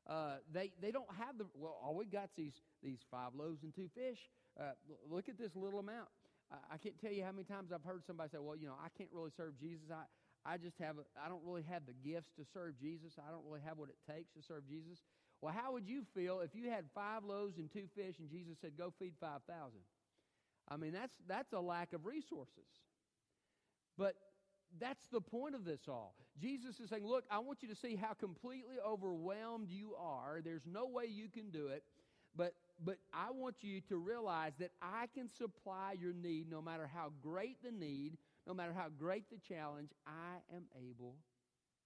Uh, 0.06 0.36
they, 0.52 0.72
they 0.82 0.90
don't 0.90 1.08
have 1.16 1.38
the, 1.38 1.46
well, 1.54 1.78
all 1.82 1.94
we 1.94 2.04
got 2.04 2.28
these, 2.36 2.52
these 2.82 2.98
five 3.10 3.32
loaves 3.34 3.62
and 3.62 3.74
two 3.74 3.88
fish. 3.94 4.18
Uh, 4.60 4.72
look 5.08 5.28
at 5.28 5.38
this 5.38 5.56
little 5.56 5.80
amount. 5.80 6.08
I, 6.52 6.74
I, 6.74 6.76
can't 6.76 7.00
tell 7.00 7.10
you 7.10 7.24
how 7.24 7.32
many 7.32 7.44
times 7.44 7.72
I've 7.72 7.84
heard 7.84 8.04
somebody 8.06 8.28
say, 8.30 8.38
well, 8.38 8.56
you 8.56 8.66
know, 8.66 8.76
I 8.76 8.88
can't 8.98 9.08
really 9.12 9.32
serve 9.34 9.58
Jesus. 9.58 9.88
I, 9.90 10.04
I 10.46 10.58
just 10.58 10.78
have, 10.78 10.96
I 11.22 11.28
don't 11.28 11.42
really 11.44 11.64
have 11.70 11.82
the 11.86 11.94
gifts 12.08 12.30
to 12.36 12.44
serve 12.52 12.78
Jesus. 12.78 13.14
I 13.18 13.30
don't 13.30 13.44
really 13.46 13.62
have 13.64 13.78
what 13.78 13.88
it 13.88 13.96
takes 14.10 14.32
to 14.34 14.42
serve 14.42 14.68
Jesus. 14.68 15.00
Well, 15.40 15.54
how 15.56 15.72
would 15.72 15.86
you 15.86 16.02
feel 16.14 16.40
if 16.40 16.54
you 16.54 16.70
had 16.70 16.84
five 16.94 17.24
loaves 17.24 17.58
and 17.58 17.70
two 17.70 17.88
fish 17.94 18.18
and 18.18 18.30
Jesus 18.30 18.56
said, 18.60 18.72
go 18.76 18.92
feed 18.98 19.14
5,000? 19.20 19.80
I 20.68 20.76
mean, 20.76 20.92
that's, 20.92 21.14
that's 21.28 21.52
a 21.52 21.60
lack 21.60 21.92
of 21.92 22.06
resources. 22.06 22.68
But 23.96 24.14
that's 24.80 25.06
the 25.12 25.20
point 25.20 25.54
of 25.54 25.64
this 25.64 25.82
all. 25.88 26.14
Jesus 26.40 26.80
is 26.80 26.90
saying, 26.90 27.06
Look, 27.06 27.24
I 27.30 27.38
want 27.38 27.62
you 27.62 27.68
to 27.68 27.76
see 27.76 27.96
how 27.96 28.14
completely 28.14 28.76
overwhelmed 28.84 29.70
you 29.70 29.94
are. 29.98 30.40
There's 30.44 30.66
no 30.66 30.86
way 30.86 31.04
you 31.06 31.28
can 31.28 31.50
do 31.50 31.68
it. 31.68 31.84
But, 32.36 32.54
but 32.84 32.96
I 33.12 33.30
want 33.30 33.56
you 33.60 33.80
to 33.82 33.96
realize 33.96 34.52
that 34.58 34.72
I 34.82 35.06
can 35.14 35.28
supply 35.30 35.94
your 36.00 36.12
need 36.12 36.50
no 36.50 36.60
matter 36.60 36.90
how 36.92 37.12
great 37.22 37.62
the 37.62 37.70
need, 37.70 38.16
no 38.46 38.54
matter 38.54 38.72
how 38.72 38.86
great 38.98 39.30
the 39.30 39.38
challenge, 39.38 39.90
I 40.06 40.54
am 40.54 40.64
able 40.76 41.16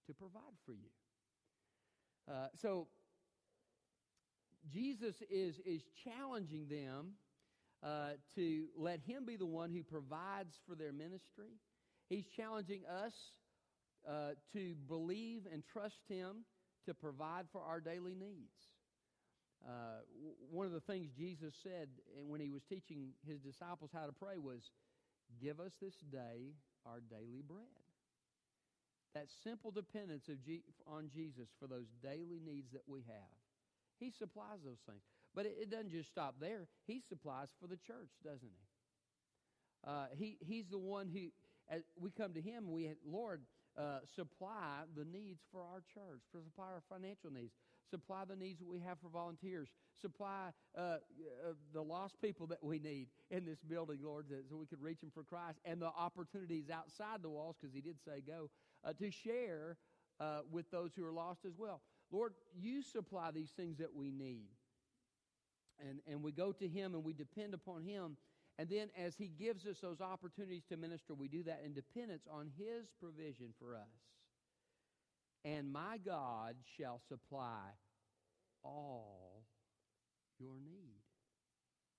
to 0.07 0.13
provide 0.13 0.57
for 0.65 0.73
you. 0.73 0.89
Uh, 2.29 2.47
so, 2.61 2.87
Jesus 4.71 5.15
is, 5.29 5.59
is 5.65 5.83
challenging 6.03 6.67
them 6.67 7.13
uh, 7.81 8.11
to 8.35 8.65
let 8.77 8.99
Him 8.99 9.25
be 9.25 9.37
the 9.37 9.45
one 9.45 9.71
who 9.71 9.83
provides 9.83 10.59
for 10.67 10.75
their 10.75 10.91
ministry. 10.91 11.53
He's 12.09 12.25
challenging 12.35 12.81
us 12.85 13.13
uh, 14.07 14.31
to 14.53 14.75
believe 14.87 15.43
and 15.51 15.63
trust 15.65 16.01
Him 16.07 16.45
to 16.85 16.93
provide 16.93 17.45
for 17.51 17.61
our 17.61 17.79
daily 17.79 18.15
needs. 18.15 18.69
Uh, 19.65 20.01
one 20.49 20.65
of 20.65 20.71
the 20.71 20.79
things 20.79 21.09
Jesus 21.17 21.53
said 21.61 21.89
when 22.27 22.39
he 22.39 22.49
was 22.49 22.63
teaching 22.63 23.09
his 23.27 23.39
disciples 23.41 23.91
how 23.93 24.05
to 24.05 24.13
pray 24.13 24.37
was, 24.37 24.71
Give 25.41 25.59
us 25.59 25.73
this 25.81 25.95
day 26.11 26.53
our 26.85 26.99
daily 26.99 27.43
bread. 27.45 27.67
That 29.13 29.27
simple 29.43 29.71
dependence 29.71 30.29
of 30.29 30.43
G- 30.43 30.63
on 30.87 31.09
Jesus 31.09 31.49
for 31.59 31.67
those 31.67 31.87
daily 32.03 32.39
needs 32.43 32.71
that 32.73 32.83
we 32.87 33.01
have. 33.07 33.37
He 33.99 34.11
supplies 34.11 34.59
those 34.63 34.79
things. 34.85 35.01
But 35.35 35.45
it, 35.45 35.57
it 35.61 35.69
doesn't 35.69 35.91
just 35.91 36.09
stop 36.09 36.35
there. 36.39 36.67
He 36.85 37.01
supplies 37.07 37.49
for 37.59 37.67
the 37.67 37.77
church, 37.77 38.09
doesn't 38.23 38.49
he? 38.49 39.89
Uh, 39.89 40.07
he 40.17 40.37
he's 40.41 40.67
the 40.69 40.77
one 40.77 41.07
who, 41.07 41.29
as 41.69 41.83
we 41.99 42.11
come 42.11 42.33
to 42.33 42.41
him, 42.41 42.71
we 42.71 42.91
Lord, 43.05 43.41
uh, 43.77 43.99
supply 44.15 44.83
the 44.95 45.05
needs 45.05 45.39
for 45.51 45.61
our 45.61 45.81
church, 45.93 46.21
for 46.31 46.41
supply 46.41 46.65
our 46.65 46.83
financial 46.89 47.31
needs, 47.31 47.53
supply 47.89 48.23
the 48.27 48.35
needs 48.35 48.59
that 48.59 48.67
we 48.67 48.79
have 48.79 48.99
for 48.99 49.09
volunteers, 49.09 49.69
supply 50.01 50.49
uh, 50.77 50.81
uh, 50.81 50.97
the 51.73 51.81
lost 51.81 52.21
people 52.21 52.47
that 52.47 52.63
we 52.63 52.79
need 52.79 53.07
in 53.31 53.45
this 53.45 53.59
building, 53.61 53.99
Lord, 54.03 54.27
so 54.49 54.55
we 54.55 54.65
could 54.65 54.81
reach 54.81 55.01
them 55.01 55.11
for 55.13 55.23
Christ, 55.23 55.59
and 55.65 55.81
the 55.81 55.87
opportunities 55.87 56.69
outside 56.69 57.21
the 57.21 57.29
walls, 57.29 57.55
because 57.59 57.73
He 57.73 57.81
did 57.81 57.97
say 58.03 58.21
go, 58.25 58.49
uh, 58.83 58.93
to 58.93 59.11
share 59.11 59.77
uh, 60.19 60.39
with 60.51 60.69
those 60.71 60.91
who 60.95 61.05
are 61.05 61.13
lost 61.13 61.45
as 61.45 61.53
well. 61.57 61.81
Lord, 62.11 62.33
you 62.55 62.81
supply 62.81 63.31
these 63.31 63.51
things 63.51 63.77
that 63.77 63.93
we 63.93 64.11
need. 64.11 64.49
And, 65.87 65.99
and 66.07 66.21
we 66.21 66.31
go 66.31 66.51
to 66.51 66.67
Him 66.67 66.93
and 66.93 67.03
we 67.03 67.13
depend 67.13 67.53
upon 67.53 67.83
Him. 67.83 68.17
And 68.57 68.67
then 68.67 68.89
as 68.97 69.15
He 69.15 69.27
gives 69.27 69.65
us 69.65 69.79
those 69.79 70.01
opportunities 70.01 70.63
to 70.69 70.77
minister, 70.77 71.13
we 71.13 71.29
do 71.29 71.43
that 71.43 71.61
in 71.65 71.73
dependence 71.73 72.23
on 72.29 72.51
His 72.57 72.87
provision 72.99 73.53
for 73.59 73.75
us. 73.75 73.87
And 75.45 75.71
my 75.71 75.97
God 76.05 76.55
shall 76.77 76.99
supply 77.07 77.71
all 78.63 79.45
your 80.39 80.59
need 80.63 80.99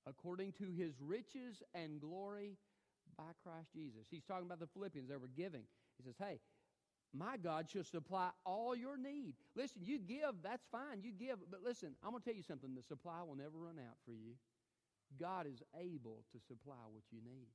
according 0.06 0.52
to 0.52 0.70
His 0.70 0.94
riches 1.00 1.62
and 1.75 2.00
glory 2.00 2.56
by 3.16 3.32
Christ 3.42 3.68
Jesus. 3.75 4.06
He's 4.11 4.25
talking 4.25 4.47
about 4.47 4.61
the 4.61 4.66
Philippians. 4.66 5.09
They 5.09 5.16
were 5.16 5.30
giving. 5.35 5.62
He 5.97 6.04
says, 6.04 6.16
Hey, 6.18 6.40
my 7.12 7.37
God 7.37 7.68
shall 7.68 7.85
supply 7.85 8.30
all 8.44 8.76
your 8.76 8.97
need. 8.97 9.35
Listen, 9.56 9.82
you 9.85 9.99
give, 9.99 10.42
that's 10.42 10.64
fine. 10.70 11.02
You 11.02 11.12
give. 11.12 11.38
But 11.50 11.61
listen, 11.64 11.97
I'm 12.04 12.11
going 12.11 12.23
to 12.23 12.28
tell 12.28 12.37
you 12.37 12.42
something. 12.42 12.75
The 12.75 12.82
supply 12.82 13.23
will 13.26 13.35
never 13.35 13.59
run 13.59 13.78
out 13.78 13.97
for 14.04 14.12
you. 14.12 14.35
God 15.18 15.47
is 15.47 15.62
able 15.75 16.23
to 16.32 16.38
supply 16.47 16.87
what 16.92 17.02
you 17.11 17.18
need. 17.25 17.50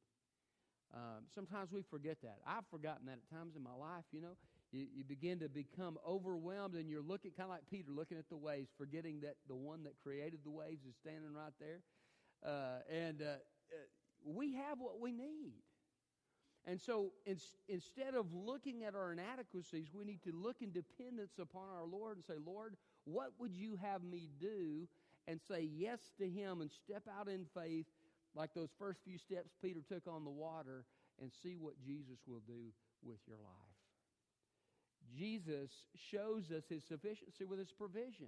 Um, 0.93 1.23
sometimes 1.33 1.71
we 1.71 1.81
forget 1.83 2.17
that. 2.21 2.39
I've 2.45 2.67
forgotten 2.69 3.05
that 3.07 3.19
at 3.23 3.29
times 3.35 3.55
in 3.55 3.63
my 3.63 3.73
life, 3.73 4.03
you 4.11 4.21
know. 4.21 4.35
You, 4.75 4.87
you 4.93 5.03
begin 5.05 5.39
to 5.39 5.47
become 5.47 5.97
overwhelmed 6.05 6.75
and 6.75 6.89
you're 6.89 7.01
looking, 7.01 7.31
kind 7.31 7.49
of 7.49 7.51
like 7.51 7.69
Peter, 7.71 7.89
looking 7.89 8.17
at 8.17 8.27
the 8.27 8.35
waves, 8.35 8.67
forgetting 8.77 9.21
that 9.21 9.35
the 9.47 9.55
one 9.55 9.83
that 9.83 9.93
created 10.03 10.39
the 10.43 10.51
waves 10.51 10.83
is 10.85 10.95
standing 10.99 11.33
right 11.33 11.53
there. 11.61 11.79
Uh, 12.45 12.79
and 12.93 13.21
uh, 13.21 13.25
uh 13.25 13.37
we 14.25 14.53
have 14.55 14.79
what 14.79 14.99
we 14.99 15.11
need. 15.11 15.53
And 16.67 16.81
so 16.81 17.13
in, 17.25 17.37
instead 17.69 18.15
of 18.15 18.33
looking 18.33 18.83
at 18.83 18.95
our 18.95 19.13
inadequacies, 19.13 19.87
we 19.93 20.03
need 20.03 20.23
to 20.23 20.31
look 20.33 20.57
in 20.61 20.73
dependence 20.73 21.33
upon 21.39 21.69
our 21.69 21.85
Lord 21.85 22.17
and 22.17 22.25
say, 22.25 22.41
Lord, 22.43 22.75
what 23.05 23.31
would 23.39 23.55
you 23.55 23.77
have 23.81 24.03
me 24.03 24.29
do? 24.41 24.89
And 25.27 25.39
say 25.47 25.69
yes 25.73 25.99
to 26.17 26.27
Him 26.27 26.61
and 26.61 26.69
step 26.69 27.03
out 27.17 27.29
in 27.29 27.45
faith 27.53 27.85
like 28.35 28.53
those 28.53 28.69
first 28.77 28.99
few 29.05 29.17
steps 29.17 29.51
Peter 29.61 29.81
took 29.87 30.07
on 30.07 30.25
the 30.25 30.31
water 30.31 30.83
and 31.21 31.31
see 31.31 31.55
what 31.57 31.75
Jesus 31.79 32.19
will 32.27 32.41
do 32.45 32.73
with 33.03 33.19
your 33.27 33.37
life. 33.37 33.74
Jesus 35.17 35.71
shows 36.11 36.51
us 36.51 36.63
His 36.69 36.83
sufficiency 36.83 37.45
with 37.45 37.59
His 37.59 37.71
provision. 37.71 38.27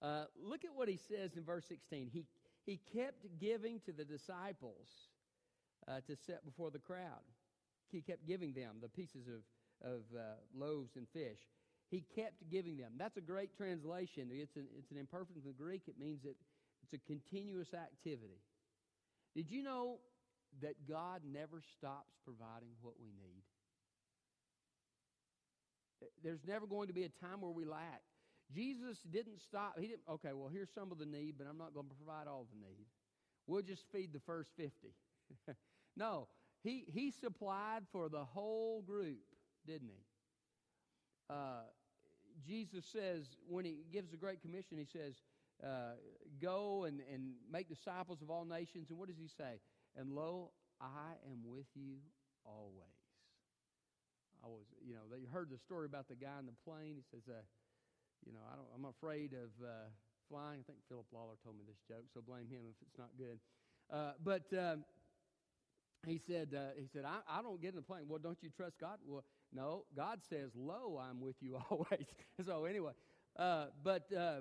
Uh, 0.00 0.24
look 0.42 0.64
at 0.64 0.74
what 0.74 0.88
He 0.88 0.98
says 1.08 1.36
in 1.36 1.44
verse 1.44 1.64
16. 1.68 2.10
He, 2.12 2.24
he 2.64 2.80
kept 2.92 3.26
giving 3.40 3.80
to 3.86 3.92
the 3.92 4.04
disciples 4.04 4.88
uh, 5.88 6.00
to 6.06 6.16
set 6.26 6.44
before 6.44 6.70
the 6.70 6.78
crowd. 6.78 7.22
He 7.90 8.00
kept 8.00 8.26
giving 8.26 8.52
them 8.52 8.76
the 8.80 8.88
pieces 8.88 9.28
of, 9.28 9.88
of 9.88 10.00
uh, 10.16 10.22
loaves 10.54 10.96
and 10.96 11.06
fish. 11.12 11.38
He 11.90 12.04
kept 12.14 12.48
giving 12.50 12.78
them. 12.78 12.92
That's 12.96 13.18
a 13.18 13.20
great 13.20 13.54
translation. 13.54 14.28
It's 14.32 14.56
an, 14.56 14.66
it's 14.78 14.90
an 14.90 14.96
imperfect 14.96 15.36
in 15.36 15.44
the 15.44 15.52
Greek. 15.52 15.82
It 15.86 15.98
means 15.98 16.22
that 16.22 16.36
it's 16.82 16.94
a 16.94 17.06
continuous 17.06 17.74
activity. 17.74 18.40
Did 19.34 19.50
you 19.50 19.62
know 19.62 19.98
that 20.62 20.88
God 20.88 21.20
never 21.30 21.62
stops 21.76 22.12
providing 22.24 22.70
what 22.80 22.94
we 23.00 23.08
need? 23.08 23.42
There's 26.22 26.44
never 26.46 26.66
going 26.66 26.88
to 26.88 26.94
be 26.94 27.04
a 27.04 27.08
time 27.08 27.40
where 27.40 27.50
we 27.50 27.64
lack. 27.64 28.02
Jesus 28.54 28.98
didn't 29.10 29.40
stop. 29.40 29.78
He 29.78 29.86
didn't, 29.86 30.02
okay, 30.08 30.32
well, 30.34 30.50
here's 30.52 30.70
some 30.74 30.92
of 30.92 30.98
the 30.98 31.06
need, 31.06 31.34
but 31.38 31.46
I'm 31.48 31.58
not 31.58 31.74
going 31.74 31.88
to 31.88 31.94
provide 31.94 32.26
all 32.28 32.46
the 32.52 32.58
need. 32.58 32.86
We'll 33.46 33.62
just 33.62 33.84
feed 33.92 34.12
the 34.12 34.20
first 34.20 34.50
50. 34.56 34.94
No, 35.94 36.28
he, 36.62 36.84
he 36.86 37.10
supplied 37.10 37.82
for 37.92 38.08
the 38.08 38.24
whole 38.24 38.82
group, 38.82 39.20
didn't 39.66 39.88
he? 39.88 40.04
Uh, 41.28 41.64
Jesus 42.46 42.84
says, 42.90 43.26
when 43.46 43.64
he 43.64 43.84
gives 43.92 44.10
the 44.10 44.16
Great 44.16 44.40
Commission, 44.40 44.78
he 44.78 44.86
says, 44.86 45.16
uh, 45.62 45.96
Go 46.40 46.84
and, 46.84 47.00
and 47.12 47.34
make 47.50 47.68
disciples 47.68 48.22
of 48.22 48.30
all 48.30 48.44
nations. 48.44 48.88
And 48.90 48.98
what 48.98 49.08
does 49.08 49.18
he 49.18 49.28
say? 49.28 49.60
And 49.96 50.12
lo, 50.12 50.50
I 50.80 51.12
am 51.30 51.40
with 51.44 51.66
you 51.74 51.98
always. 52.44 53.01
I 54.42 54.48
was, 54.48 54.66
you 54.82 54.94
know, 54.94 55.06
they 55.06 55.22
heard 55.30 55.50
the 55.50 55.58
story 55.58 55.86
about 55.86 56.08
the 56.08 56.18
guy 56.18 56.38
in 56.38 56.46
the 56.46 56.58
plane. 56.66 56.98
He 56.98 57.06
says, 57.10 57.22
uh, 57.30 57.46
you 58.26 58.32
know, 58.32 58.42
I 58.50 58.56
don't, 58.58 58.66
I'm 58.74 58.86
afraid 58.90 59.32
of 59.32 59.50
uh, 59.62 59.88
flying. 60.28 60.60
I 60.60 60.64
think 60.66 60.78
Philip 60.88 61.06
Lawler 61.12 61.38
told 61.42 61.56
me 61.56 61.64
this 61.66 61.78
joke, 61.86 62.10
so 62.12 62.20
blame 62.20 62.50
him 62.50 62.66
if 62.66 62.74
it's 62.82 62.98
not 62.98 63.10
good. 63.16 63.38
Uh, 63.86 64.18
but 64.22 64.50
um, 64.58 64.84
he 66.06 66.18
said, 66.18 66.54
uh, 66.56 66.74
he 66.78 66.88
said, 66.92 67.04
I, 67.04 67.22
I 67.28 67.42
don't 67.42 67.60
get 67.60 67.70
in 67.70 67.76
the 67.76 67.82
plane. 67.82 68.04
Well, 68.08 68.18
don't 68.18 68.42
you 68.42 68.50
trust 68.50 68.78
God? 68.80 68.98
Well, 69.06 69.24
no. 69.52 69.84
God 69.94 70.20
says, 70.28 70.50
"Lo, 70.56 71.00
I'm 71.00 71.20
with 71.20 71.36
you 71.40 71.56
always." 71.70 72.06
so 72.46 72.64
anyway, 72.64 72.92
uh, 73.38 73.66
but 73.84 74.12
uh, 74.12 74.40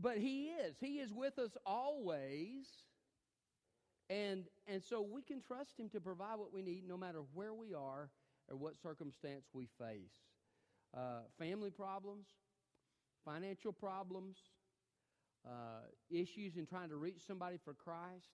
but 0.00 0.18
He 0.18 0.48
is. 0.48 0.76
He 0.80 0.98
is 0.98 1.12
with 1.12 1.38
us 1.38 1.56
always, 1.64 2.66
and 4.10 4.44
and 4.66 4.82
so 4.82 5.00
we 5.02 5.22
can 5.22 5.40
trust 5.40 5.78
Him 5.78 5.88
to 5.90 6.00
provide 6.00 6.38
what 6.38 6.52
we 6.52 6.62
need, 6.62 6.86
no 6.86 6.96
matter 6.96 7.20
where 7.34 7.54
we 7.54 7.72
are 7.72 8.10
or 8.52 8.56
what 8.56 8.74
circumstance 8.80 9.46
we 9.54 9.66
face. 9.78 10.12
Uh, 10.94 11.22
family 11.38 11.70
problems, 11.70 12.26
financial 13.24 13.72
problems, 13.72 14.36
uh, 15.46 15.86
issues 16.10 16.56
in 16.56 16.66
trying 16.66 16.90
to 16.90 16.96
reach 16.96 17.26
somebody 17.26 17.56
for 17.64 17.72
Christ 17.72 18.28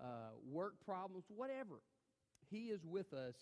uh, 0.00 0.30
work 0.48 0.74
problems, 0.84 1.24
whatever. 1.28 1.82
He 2.50 2.66
is 2.66 2.84
with 2.84 3.12
us 3.12 3.36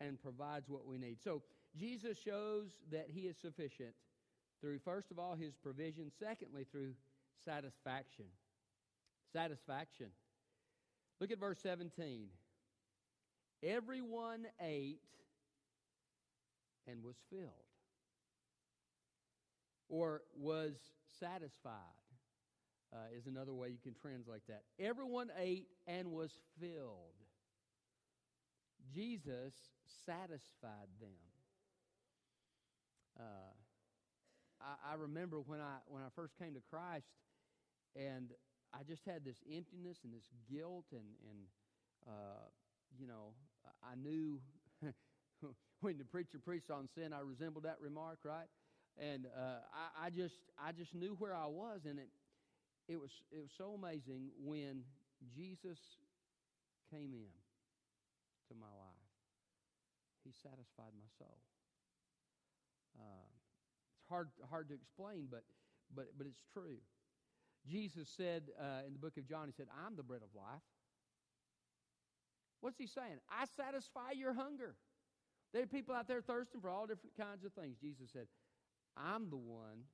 and 0.00 0.20
provides 0.20 0.68
what 0.68 0.86
we 0.86 0.98
need. 0.98 1.18
So 1.22 1.42
Jesus 1.76 2.18
shows 2.18 2.68
that 2.90 3.06
He 3.12 3.22
is 3.22 3.36
sufficient 3.36 3.94
through, 4.60 4.78
first 4.84 5.10
of 5.10 5.18
all, 5.18 5.34
His 5.34 5.54
provision, 5.56 6.10
secondly, 6.18 6.64
through 6.70 6.92
satisfaction. 7.44 8.26
Satisfaction. 9.32 10.08
Look 11.20 11.30
at 11.32 11.40
verse 11.40 11.58
17. 11.62 12.28
Everyone 13.62 14.46
ate 14.60 15.00
and 16.90 17.02
was 17.02 17.16
filled, 17.30 17.68
or 19.88 20.22
was 20.36 20.72
satisfied 21.20 21.72
uh, 22.92 23.16
is 23.16 23.26
another 23.26 23.52
way 23.52 23.68
you 23.68 23.78
can 23.82 23.94
translate 23.94 24.42
that. 24.48 24.62
Everyone 24.78 25.30
ate 25.38 25.68
and 25.86 26.10
was 26.10 26.32
filled. 26.60 27.14
Jesus 28.94 29.54
satisfied 30.06 30.88
them. 31.00 31.10
Uh, 33.18 33.52
I, 34.60 34.92
I, 34.92 34.94
remember 34.94 35.40
when 35.40 35.60
I 35.60 35.78
when 35.88 36.02
I 36.02 36.08
first 36.14 36.38
came 36.38 36.54
to 36.54 36.60
Christ, 36.70 37.08
and 37.96 38.30
I 38.72 38.84
just 38.88 39.04
had 39.04 39.24
this 39.24 39.42
emptiness 39.52 39.98
and 40.04 40.12
this 40.12 40.28
guilt, 40.50 40.86
and 40.92 41.18
and 41.28 41.40
uh, 42.06 42.46
you 42.96 43.06
know 43.06 43.34
I 43.82 43.96
knew 43.96 44.40
when 45.80 45.98
the 45.98 46.04
preacher 46.04 46.38
preached 46.38 46.70
on 46.70 46.88
sin, 46.94 47.12
I 47.12 47.20
resembled 47.20 47.64
that 47.64 47.76
remark, 47.80 48.18
right? 48.24 48.48
And 48.98 49.26
uh, 49.26 49.60
I, 49.72 50.06
I 50.06 50.10
just 50.10 50.34
I 50.58 50.72
just 50.72 50.94
knew 50.94 51.14
where 51.18 51.34
I 51.34 51.46
was, 51.46 51.82
and 51.84 51.98
it 51.98 52.08
it 52.88 52.98
was, 52.98 53.12
it 53.30 53.38
was 53.38 53.52
so 53.56 53.76
amazing 53.76 54.32
when 54.40 54.80
Jesus 55.36 55.78
came 56.90 57.12
in 57.12 57.36
to 58.48 58.54
my 58.56 58.72
life. 58.80 59.12
He 60.24 60.32
satisfied 60.32 60.96
my 60.96 61.08
soul. 61.18 61.36
Uh, 62.98 63.28
it's 64.00 64.08
hard, 64.08 64.28
hard 64.48 64.68
to 64.70 64.74
explain, 64.74 65.28
but, 65.30 65.44
but, 65.94 66.06
but 66.16 66.26
it's 66.26 66.42
true. 66.52 66.80
Jesus 67.68 68.08
said 68.08 68.48
uh, 68.58 68.86
in 68.86 68.94
the 68.94 68.98
book 68.98 69.18
of 69.18 69.28
John, 69.28 69.46
He 69.48 69.52
said, 69.52 69.68
I'm 69.84 69.94
the 69.96 70.02
bread 70.02 70.22
of 70.22 70.34
life. 70.34 70.64
What's 72.60 72.78
He 72.78 72.86
saying? 72.86 73.20
I 73.28 73.44
satisfy 73.54 74.12
your 74.16 74.32
hunger. 74.32 74.74
There 75.52 75.62
are 75.62 75.66
people 75.66 75.94
out 75.94 76.08
there 76.08 76.20
thirsting 76.20 76.60
for 76.60 76.70
all 76.70 76.86
different 76.86 77.16
kinds 77.16 77.44
of 77.44 77.52
things. 77.52 77.76
Jesus 77.80 78.10
said, 78.12 78.26
I'm 78.96 79.30
the 79.30 79.40
one 79.40 79.88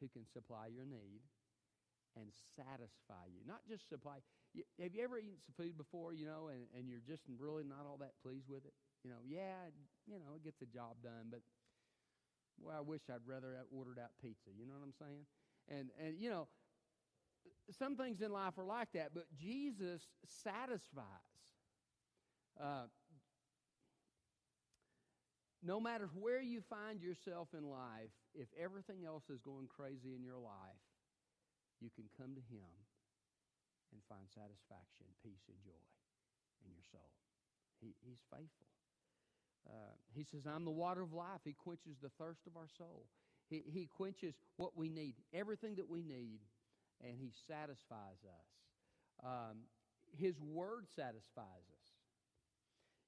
who 0.00 0.08
can 0.08 0.24
supply 0.32 0.68
your 0.72 0.86
need 0.86 1.20
and 2.16 2.32
satisfy 2.56 3.28
you. 3.28 3.44
Not 3.46 3.60
just 3.68 3.88
supply. 3.88 4.24
You, 4.54 4.64
have 4.80 4.94
you 4.94 5.04
ever 5.04 5.18
eaten 5.18 5.38
some 5.44 5.54
food 5.54 5.76
before, 5.76 6.14
you 6.14 6.26
know, 6.26 6.48
and, 6.48 6.64
and 6.76 6.88
you're 6.88 7.04
just 7.06 7.22
really 7.38 7.62
not 7.62 7.86
all 7.86 7.98
that 8.00 8.16
pleased 8.22 8.48
with 8.48 8.64
it? 8.64 8.72
You 9.04 9.10
know, 9.10 9.22
yeah, 9.26 9.68
you 10.06 10.18
know, 10.18 10.36
it 10.36 10.44
gets 10.44 10.58
the 10.58 10.66
job 10.66 10.96
done, 11.02 11.30
but 11.30 11.40
well, 12.60 12.76
I 12.76 12.80
wish 12.80 13.02
I'd 13.08 13.24
rather 13.26 13.54
have 13.56 13.68
ordered 13.72 13.98
out 13.98 14.10
pizza. 14.20 14.50
You 14.58 14.66
know 14.66 14.74
what 14.74 14.84
I'm 14.84 14.98
saying? 14.98 15.24
And 15.68 15.88
and 16.04 16.20
you 16.20 16.28
know, 16.28 16.48
some 17.78 17.96
things 17.96 18.20
in 18.20 18.32
life 18.32 18.58
are 18.58 18.64
like 18.64 18.92
that, 18.94 19.10
but 19.14 19.24
Jesus 19.38 20.02
satisfies. 20.44 21.06
Uh, 22.60 22.84
no 25.62 25.80
matter 25.80 26.08
where 26.18 26.40
you 26.40 26.62
find 26.68 27.02
yourself 27.02 27.48
in 27.56 27.64
life, 27.64 28.12
if 28.34 28.48
everything 28.56 29.04
else 29.04 29.24
is 29.28 29.40
going 29.40 29.68
crazy 29.68 30.16
in 30.16 30.24
your 30.24 30.38
life, 30.38 30.84
you 31.80 31.90
can 31.92 32.08
come 32.16 32.34
to 32.34 32.44
Him 32.48 32.72
and 33.92 34.00
find 34.08 34.24
satisfaction, 34.32 35.08
peace, 35.22 35.44
and 35.48 35.58
joy 35.60 35.84
in 36.64 36.72
your 36.72 36.86
soul. 36.92 37.10
He, 37.80 37.92
he's 38.04 38.22
faithful. 38.30 38.68
Uh, 39.68 39.96
he 40.14 40.24
says, 40.24 40.46
I'm 40.46 40.64
the 40.64 40.70
water 40.70 41.02
of 41.02 41.12
life. 41.12 41.44
He 41.44 41.52
quenches 41.52 41.96
the 42.00 42.12
thirst 42.16 42.46
of 42.46 42.56
our 42.56 42.68
soul. 42.78 43.04
He, 43.48 43.62
he 43.66 43.86
quenches 43.86 44.34
what 44.56 44.76
we 44.76 44.88
need, 44.88 45.14
everything 45.34 45.74
that 45.76 45.88
we 45.88 46.02
need, 46.02 46.40
and 47.02 47.16
He 47.18 47.32
satisfies 47.48 48.22
us. 48.24 48.48
Um, 49.24 49.68
his 50.16 50.34
Word 50.40 50.86
satisfies 50.96 51.66
us. 51.70 51.79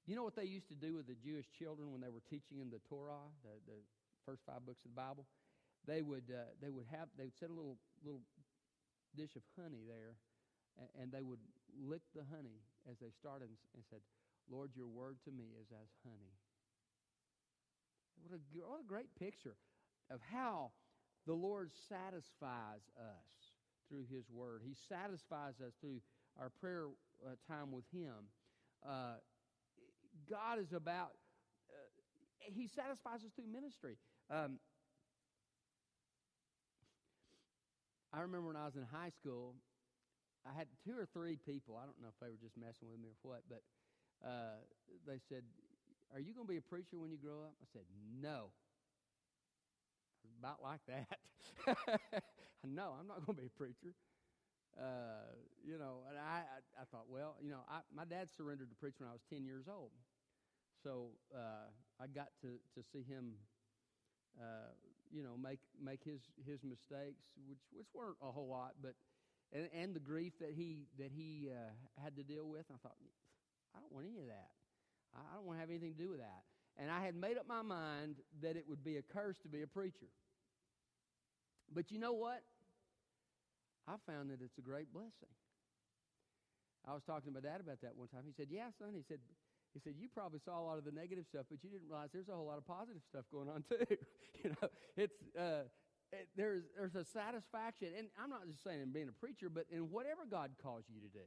You 0.05 0.15
know 0.15 0.23
what 0.23 0.35
they 0.35 0.43
used 0.43 0.67
to 0.67 0.75
do 0.75 0.95
with 0.99 1.07
the 1.07 1.15
Jewish 1.15 1.47
children 1.57 1.91
when 1.91 2.01
they 2.01 2.11
were 2.11 2.23
teaching 2.29 2.59
in 2.59 2.69
the 2.69 2.83
Torah, 2.89 3.23
the, 3.43 3.55
the 3.71 3.79
first 4.25 4.43
five 4.45 4.65
books 4.65 4.83
of 4.83 4.91
the 4.91 4.99
Bible? 4.99 5.25
They 5.87 6.01
would, 6.01 6.27
uh, 6.27 6.51
they 6.61 6.69
would 6.69 6.85
have, 6.91 7.07
they 7.17 7.23
would 7.23 7.39
set 7.39 7.49
a 7.49 7.55
little, 7.55 7.77
little 8.03 8.23
dish 9.15 9.35
of 9.35 9.43
honey 9.55 9.83
there, 9.87 10.19
and, 10.75 10.89
and 10.99 11.07
they 11.11 11.23
would 11.23 11.39
lick 11.71 12.03
the 12.15 12.23
honey 12.35 12.59
as 12.89 12.99
they 12.99 13.11
started 13.15 13.47
and, 13.47 13.57
and 13.75 13.83
said, 13.89 13.99
Lord, 14.51 14.71
your 14.75 14.87
word 14.87 15.17
to 15.23 15.31
me 15.31 15.55
is 15.55 15.71
as 15.71 15.87
honey. 16.03 16.35
What 18.27 18.35
a, 18.35 18.39
what 18.67 18.79
a 18.83 18.87
great 18.87 19.11
picture 19.15 19.55
of 20.11 20.19
how 20.31 20.71
the 21.25 21.33
Lord 21.33 21.71
satisfies 21.87 22.83
us 22.99 23.31
through 23.87 24.05
His 24.11 24.27
Word. 24.29 24.61
He 24.65 24.75
satisfies 24.89 25.59
us 25.65 25.73
through 25.79 26.01
our 26.39 26.51
prayer 26.59 26.87
uh, 27.23 27.35
time 27.47 27.71
with 27.71 27.85
Him. 27.91 28.27
Uh, 28.83 29.23
God 30.29 30.59
is 30.59 30.73
about, 30.73 31.11
uh, 31.69 32.51
He 32.51 32.67
satisfies 32.67 33.23
us 33.23 33.31
through 33.35 33.47
ministry. 33.51 33.97
Um, 34.29 34.59
I 38.13 38.21
remember 38.21 38.47
when 38.47 38.55
I 38.55 38.65
was 38.65 38.75
in 38.75 38.83
high 38.83 39.09
school, 39.09 39.55
I 40.45 40.53
had 40.53 40.67
two 40.85 40.93
or 40.93 41.05
three 41.05 41.37
people. 41.37 41.79
I 41.81 41.85
don't 41.85 41.99
know 42.01 42.09
if 42.11 42.19
they 42.21 42.29
were 42.29 42.41
just 42.41 42.57
messing 42.57 42.91
with 42.91 42.99
me 42.99 43.09
or 43.09 43.17
what, 43.23 43.41
but 43.49 43.63
uh, 44.21 44.61
they 45.07 45.19
said, 45.29 45.43
Are 46.13 46.19
you 46.19 46.33
going 46.33 46.45
to 46.45 46.51
be 46.51 46.57
a 46.57 46.61
preacher 46.61 46.99
when 46.99 47.11
you 47.11 47.17
grow 47.17 47.41
up? 47.41 47.55
I 47.57 47.65
said, 47.71 47.83
No. 48.21 48.51
About 50.39 50.61
like 50.61 50.81
that. 50.87 51.19
no, 52.63 52.95
I'm 52.99 53.07
not 53.07 53.25
going 53.25 53.35
to 53.35 53.41
be 53.41 53.47
a 53.47 53.57
preacher. 53.57 53.95
Uh, 54.77 55.29
you 55.63 55.77
know, 55.77 56.01
and 56.09 56.17
I, 56.17 56.41
I, 56.43 56.81
I, 56.81 56.85
thought, 56.89 57.05
well, 57.07 57.35
you 57.41 57.51
know, 57.51 57.61
I, 57.69 57.85
my 57.93 58.05
dad 58.05 58.29
surrendered 58.35 58.69
to 58.69 58.75
preach 58.75 58.95
when 58.97 59.07
I 59.07 59.13
was 59.13 59.21
10 59.29 59.45
years 59.45 59.65
old. 59.69 59.91
So 60.83 61.15
uh, 61.33 61.71
I 62.01 62.07
got 62.07 62.29
to, 62.41 62.59
to 62.75 62.83
see 62.91 63.03
him 63.03 63.33
uh, 64.39 64.73
you 65.11 65.23
know, 65.23 65.37
make 65.37 65.59
make 65.81 66.03
his 66.03 66.21
his 66.45 66.63
mistakes, 66.63 67.21
which 67.47 67.61
which 67.71 67.87
weren't 67.93 68.17
a 68.21 68.31
whole 68.31 68.47
lot, 68.47 68.73
but 68.81 68.95
and, 69.53 69.69
and 69.73 69.93
the 69.93 69.99
grief 69.99 70.33
that 70.39 70.51
he 70.55 70.87
that 70.97 71.11
he 71.13 71.51
uh, 71.51 72.01
had 72.01 72.15
to 72.17 72.23
deal 72.23 72.47
with. 72.47 72.65
I 72.73 72.77
thought, 72.81 72.97
I 73.75 73.79
don't 73.79 73.93
want 73.93 74.07
any 74.09 74.19
of 74.19 74.27
that. 74.27 74.49
I 75.13 75.35
don't 75.35 75.45
want 75.45 75.57
to 75.57 75.61
have 75.61 75.69
anything 75.69 75.93
to 75.93 76.01
do 76.01 76.09
with 76.09 76.19
that. 76.19 76.43
And 76.77 76.89
I 76.89 77.05
had 77.05 77.13
made 77.13 77.37
up 77.37 77.47
my 77.47 77.61
mind 77.61 78.15
that 78.41 78.57
it 78.57 78.65
would 78.67 78.83
be 78.83 78.97
a 78.97 79.03
curse 79.03 79.37
to 79.43 79.47
be 79.47 79.61
a 79.61 79.67
preacher. 79.67 80.09
But 81.71 81.91
you 81.91 81.99
know 81.99 82.13
what? 82.13 82.41
I 83.87 83.93
found 84.09 84.31
that 84.31 84.41
it's 84.41 84.57
a 84.57 84.65
great 84.65 84.91
blessing. 84.91 85.29
I 86.87 86.93
was 86.93 87.03
talking 87.05 87.31
to 87.31 87.39
my 87.39 87.45
dad 87.45 87.61
about 87.61 87.81
that 87.81 87.95
one 87.95 88.07
time. 88.07 88.23
He 88.25 88.33
said, 88.33 88.47
"Yeah, 88.49 88.73
son." 88.79 88.93
He 88.95 89.03
said, 89.07 89.19
he 89.73 89.79
said, 89.79 89.93
You 89.97 90.07
probably 90.07 90.39
saw 90.39 90.59
a 90.59 90.65
lot 90.65 90.77
of 90.77 90.85
the 90.85 90.91
negative 90.91 91.25
stuff, 91.25 91.45
but 91.49 91.63
you 91.63 91.69
didn't 91.69 91.89
realize 91.89 92.09
there's 92.13 92.29
a 92.29 92.35
whole 92.35 92.45
lot 92.45 92.57
of 92.57 92.65
positive 92.65 93.01
stuff 93.09 93.25
going 93.31 93.49
on 93.49 93.63
too. 93.69 93.97
you 94.43 94.49
know, 94.53 94.69
it's, 94.95 95.17
uh, 95.37 95.65
it, 96.13 96.29
there's, 96.37 96.63
there's 96.77 96.95
a 96.95 97.03
satisfaction. 97.03 97.89
And 97.97 98.07
I'm 98.21 98.29
not 98.29 98.45
just 98.45 98.63
saying 98.63 98.81
in 98.81 98.93
being 98.93 99.09
a 99.09 99.17
preacher, 99.17 99.49
but 99.49 99.65
in 99.73 99.89
whatever 99.89 100.29
God 100.29 100.51
calls 100.61 100.85
you 100.87 101.01
to 101.01 101.09
do. 101.09 101.25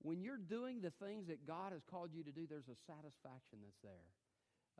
When 0.00 0.20
you're 0.20 0.40
doing 0.40 0.80
the 0.80 0.92
things 1.00 1.28
that 1.28 1.46
God 1.46 1.72
has 1.72 1.84
called 1.84 2.10
you 2.12 2.24
to 2.24 2.32
do, 2.32 2.46
there's 2.48 2.68
a 2.68 2.76
satisfaction 2.88 3.60
that's 3.64 3.80
there. 3.84 4.08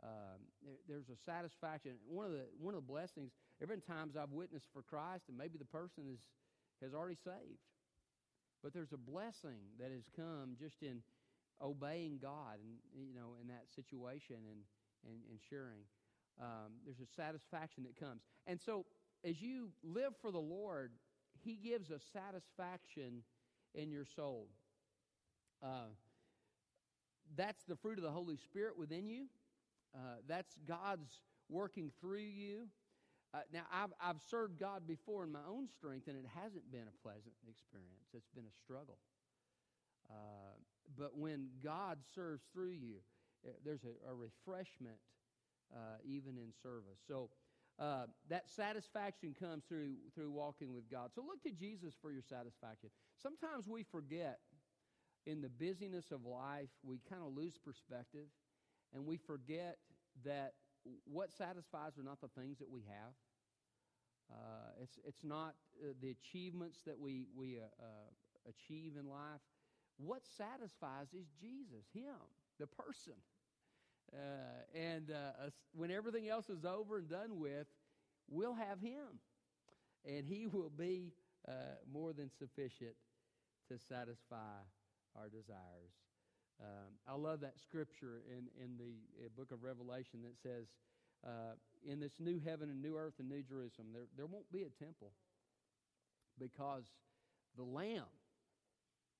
Um, 0.03 0.41
there, 0.61 0.77
there's 0.89 1.09
a 1.09 1.17
satisfaction. 1.25 1.93
One 2.05 2.25
of 2.25 2.33
the 2.33 2.45
one 2.59 2.75
of 2.75 2.81
the 2.81 2.89
blessings. 2.91 3.31
Every 3.61 3.79
times 3.79 4.17
I've 4.17 4.31
witnessed 4.31 4.67
for 4.73 4.83
Christ, 4.83 5.29
and 5.29 5.37
maybe 5.37 5.57
the 5.57 5.65
person 5.65 6.03
is 6.11 6.19
has 6.83 6.93
already 6.93 7.15
saved, 7.15 7.63
but 8.61 8.73
there's 8.73 8.91
a 8.91 8.97
blessing 8.97 9.71
that 9.79 9.91
has 9.91 10.03
come 10.15 10.57
just 10.59 10.83
in 10.83 11.01
obeying 11.61 12.19
God 12.21 12.59
and 12.61 12.77
you 12.93 13.13
know 13.13 13.35
in 13.41 13.47
that 13.47 13.65
situation 13.75 14.37
and 14.49 14.61
and, 15.05 15.19
and 15.29 15.39
sharing. 15.49 15.83
Um, 16.41 16.73
there's 16.83 16.99
a 16.99 17.15
satisfaction 17.15 17.83
that 17.83 17.97
comes, 17.97 18.21
and 18.45 18.59
so 18.59 18.85
as 19.23 19.41
you 19.41 19.69
live 19.83 20.13
for 20.21 20.31
the 20.31 20.39
Lord, 20.39 20.91
He 21.43 21.55
gives 21.55 21.91
a 21.91 21.99
satisfaction 21.99 23.23
in 23.73 23.91
your 23.91 24.05
soul. 24.05 24.47
Uh, 25.63 25.93
that's 27.35 27.63
the 27.63 27.75
fruit 27.75 27.97
of 27.97 28.03
the 28.03 28.11
Holy 28.11 28.37
Spirit 28.37 28.77
within 28.77 29.07
you. 29.07 29.25
Uh, 29.95 30.17
that's 30.27 30.55
God's 30.67 31.19
working 31.49 31.91
through 32.01 32.19
you. 32.19 32.67
Uh, 33.33 33.39
now, 33.51 33.63
I've, 33.71 33.91
I've 33.99 34.21
served 34.29 34.59
God 34.59 34.87
before 34.87 35.23
in 35.23 35.31
my 35.31 35.43
own 35.49 35.67
strength, 35.67 36.07
and 36.07 36.17
it 36.17 36.25
hasn't 36.41 36.71
been 36.71 36.87
a 36.87 37.01
pleasant 37.03 37.33
experience. 37.49 38.07
It's 38.13 38.29
been 38.29 38.45
a 38.45 38.55
struggle. 38.63 38.97
Uh, 40.09 40.55
but 40.97 41.17
when 41.17 41.47
God 41.63 41.99
serves 42.13 42.43
through 42.53 42.71
you, 42.71 42.97
eh, 43.45 43.51
there's 43.63 43.83
a, 43.83 44.11
a 44.11 44.13
refreshment 44.13 44.97
uh, 45.73 45.97
even 46.03 46.37
in 46.37 46.51
service. 46.61 46.99
So 47.07 47.29
uh, 47.79 48.05
that 48.29 48.49
satisfaction 48.49 49.35
comes 49.37 49.63
through 49.67 49.95
through 50.13 50.31
walking 50.31 50.73
with 50.73 50.89
God. 50.89 51.11
So 51.13 51.21
look 51.21 51.43
to 51.43 51.51
Jesus 51.51 51.93
for 52.01 52.11
your 52.11 52.21
satisfaction. 52.21 52.89
Sometimes 53.21 53.67
we 53.67 53.83
forget 53.83 54.39
in 55.25 55.41
the 55.41 55.49
busyness 55.49 56.11
of 56.11 56.25
life, 56.25 56.69
we 56.83 56.99
kind 57.09 57.21
of 57.25 57.35
lose 57.35 57.57
perspective, 57.57 58.27
and 58.93 59.05
we 59.05 59.17
forget 59.17 59.77
that 60.23 60.53
what 61.05 61.31
satisfies 61.31 61.97
are 61.97 62.03
not 62.03 62.21
the 62.21 62.29
things 62.39 62.59
that 62.59 62.69
we 62.69 62.81
have. 62.87 63.13
Uh, 64.31 64.81
it's 64.81 64.99
it's 65.05 65.23
not 65.23 65.55
uh, 65.83 65.93
the 66.01 66.11
achievements 66.11 66.79
that 66.85 66.97
we 66.97 67.25
we 67.35 67.57
uh, 67.57 67.65
uh, 67.83 68.49
achieve 68.49 68.93
in 68.99 69.09
life 69.09 69.41
what 69.97 70.21
satisfies 70.37 71.07
is 71.13 71.25
Jesus, 71.39 71.85
Him, 71.93 72.19
the 72.59 72.67
person. 72.67 73.13
Uh, 74.13 74.77
and 74.77 75.11
uh, 75.11 75.49
when 75.73 75.91
everything 75.91 76.29
else 76.29 76.49
is 76.49 76.65
over 76.65 76.97
and 76.97 77.09
done 77.09 77.39
with, 77.39 77.67
we'll 78.29 78.53
have 78.53 78.79
Him. 78.79 79.19
And 80.05 80.25
He 80.25 80.47
will 80.47 80.71
be 80.75 81.13
uh, 81.47 81.51
more 81.91 82.13
than 82.13 82.29
sufficient 82.37 82.95
to 83.69 83.77
satisfy 83.89 84.61
our 85.15 85.29
desires. 85.29 85.93
Um, 86.61 86.95
I 87.07 87.15
love 87.15 87.41
that 87.41 87.59
scripture 87.59 88.21
in, 88.29 88.47
in 88.63 88.77
the 88.77 89.25
uh, 89.25 89.29
book 89.35 89.51
of 89.51 89.63
Revelation 89.63 90.21
that 90.23 90.37
says, 90.41 90.67
uh, 91.25 91.55
In 91.85 91.99
this 91.99 92.13
new 92.19 92.39
heaven 92.39 92.69
and 92.69 92.81
new 92.81 92.95
earth 92.97 93.15
and 93.19 93.27
new 93.27 93.41
Jerusalem, 93.41 93.87
there, 93.93 94.07
there 94.15 94.25
won't 94.25 94.51
be 94.51 94.63
a 94.63 94.83
temple 94.83 95.11
because 96.39 96.85
the 97.57 97.63
Lamb 97.63 98.05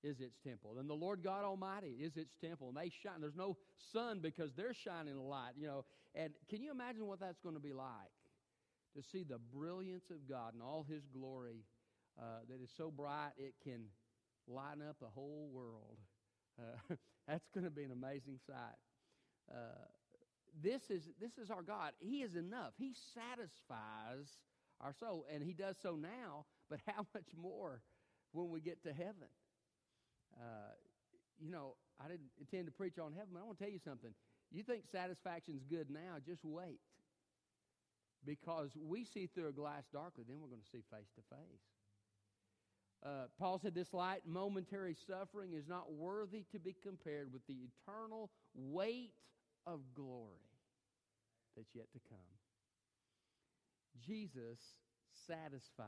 is 0.02 0.20
its 0.20 0.36
temple. 0.44 0.76
And 0.78 0.88
the 0.88 0.94
Lord 0.94 1.22
God 1.22 1.44
Almighty 1.44 1.96
is 2.00 2.16
its 2.16 2.34
temple. 2.40 2.68
And 2.68 2.76
they 2.76 2.90
shine. 2.90 3.20
There's 3.20 3.36
no 3.36 3.56
sun 3.92 4.20
because 4.20 4.52
they're 4.54 4.74
shining 4.74 5.16
a 5.16 5.22
light, 5.22 5.52
you 5.56 5.66
know. 5.66 5.84
And 6.14 6.32
can 6.48 6.62
you 6.62 6.70
imagine 6.70 7.06
what 7.06 7.20
that's 7.20 7.40
going 7.40 7.54
to 7.54 7.60
be 7.60 7.72
like? 7.72 7.88
To 8.96 9.02
see 9.02 9.24
the 9.24 9.38
brilliance 9.54 10.10
of 10.10 10.28
God 10.28 10.54
and 10.54 10.62
all 10.62 10.86
His 10.88 11.02
glory 11.06 11.64
uh, 12.18 12.40
that 12.48 12.62
is 12.62 12.70
so 12.76 12.90
bright 12.90 13.32
it 13.36 13.54
can 13.62 13.82
lighten 14.46 14.82
up 14.88 14.96
the 15.00 15.08
whole 15.08 15.50
world. 15.52 15.98
Uh, 16.58 16.94
that's 17.28 17.48
going 17.52 17.64
to 17.64 17.70
be 17.70 17.84
an 17.84 17.92
amazing 17.92 18.38
sight. 18.46 18.76
Uh, 19.52 19.84
this 20.62 20.82
is 20.90 21.08
this 21.20 21.36
is 21.38 21.50
our 21.50 21.62
God. 21.62 21.92
He 21.98 22.22
is 22.22 22.34
enough. 22.34 22.72
He 22.78 22.94
satisfies 23.14 24.28
our 24.80 24.94
soul, 24.98 25.26
and 25.32 25.42
He 25.42 25.52
does 25.52 25.76
so 25.82 25.96
now. 25.96 26.46
But 26.70 26.80
how 26.86 27.06
much 27.14 27.28
more 27.40 27.82
when 28.32 28.50
we 28.50 28.60
get 28.60 28.82
to 28.84 28.92
heaven? 28.92 29.28
Uh, 30.38 30.74
you 31.38 31.50
know, 31.50 31.74
I 32.02 32.08
didn't 32.08 32.30
intend 32.40 32.66
to 32.66 32.72
preach 32.72 32.98
on 32.98 33.12
heaven, 33.12 33.30
but 33.32 33.40
I 33.40 33.44
want 33.44 33.58
to 33.58 33.64
tell 33.64 33.72
you 33.72 33.80
something. 33.84 34.10
You 34.50 34.62
think 34.62 34.84
satisfaction's 34.90 35.64
good 35.64 35.90
now, 35.90 36.16
just 36.24 36.44
wait. 36.44 36.80
Because 38.24 38.70
we 38.76 39.04
see 39.04 39.26
through 39.26 39.48
a 39.48 39.52
glass 39.52 39.84
darkly, 39.92 40.24
then 40.26 40.38
we're 40.40 40.48
going 40.48 40.62
to 40.62 40.70
see 40.70 40.82
face 40.90 41.10
to 41.14 41.22
face. 41.30 41.62
Uh, 43.04 43.26
Paul 43.38 43.58
said, 43.58 43.74
This 43.74 43.92
light 43.92 44.22
momentary 44.26 44.96
suffering 45.06 45.52
is 45.52 45.68
not 45.68 45.92
worthy 45.92 46.44
to 46.52 46.58
be 46.58 46.74
compared 46.82 47.32
with 47.32 47.46
the 47.46 47.68
eternal 47.68 48.30
weight 48.54 49.12
of 49.66 49.80
glory 49.94 50.56
that's 51.56 51.74
yet 51.74 51.86
to 51.92 52.00
come. 52.08 52.18
Jesus 54.06 54.58
satisfies. 55.26 55.86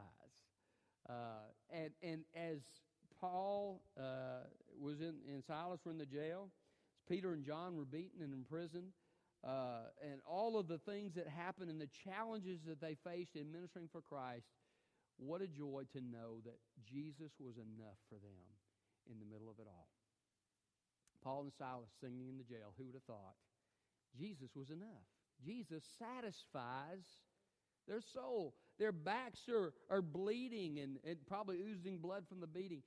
Uh, 1.08 1.48
and, 1.70 1.90
and 2.02 2.20
as 2.34 2.58
Paul 3.20 3.82
uh, 3.98 4.44
was 4.80 5.00
in, 5.00 5.14
and 5.28 5.42
Silas 5.44 5.80
were 5.84 5.92
in 5.92 5.98
the 5.98 6.06
jail. 6.06 6.48
Peter 7.08 7.32
and 7.32 7.44
John 7.44 7.76
were 7.76 7.84
beaten 7.84 8.22
and 8.22 8.32
imprisoned. 8.34 8.92
uh, 9.44 9.86
and 10.02 10.20
all 10.26 10.58
of 10.58 10.66
the 10.68 10.78
things 10.78 11.14
that 11.14 11.28
happened 11.28 11.70
and 11.70 11.80
the 11.80 11.88
challenges 12.04 12.60
that 12.66 12.80
they 12.80 12.96
faced 13.04 13.36
in 13.36 13.52
ministering 13.52 13.88
for 13.90 14.00
Christ, 14.00 14.46
what 15.16 15.42
a 15.42 15.46
joy 15.46 15.82
to 15.92 16.00
know 16.00 16.40
that 16.44 16.58
Jesus 16.84 17.32
was 17.38 17.56
enough 17.56 17.98
for 18.08 18.16
them 18.16 18.42
in 19.10 19.18
the 19.18 19.26
middle 19.26 19.48
of 19.50 19.58
it 19.60 19.66
all. 19.68 19.88
Paul 21.22 21.42
and 21.42 21.52
Silas 21.58 21.90
singing 22.00 22.28
in 22.28 22.38
the 22.38 22.44
jail, 22.44 22.72
who 22.76 22.84
would 22.86 22.94
have 22.94 23.02
thought? 23.04 23.34
Jesus 24.18 24.50
was 24.56 24.70
enough. 24.70 25.06
Jesus 25.44 25.84
satisfies 25.98 27.04
their 27.86 28.00
soul. 28.00 28.54
Their 28.78 28.92
backs 28.92 29.40
are, 29.48 29.72
are 29.90 30.02
bleeding 30.02 30.78
and, 30.80 30.98
and 31.04 31.18
probably 31.26 31.58
oozing 31.58 31.98
blood 31.98 32.24
from 32.28 32.40
the 32.40 32.46
beating. 32.46 32.82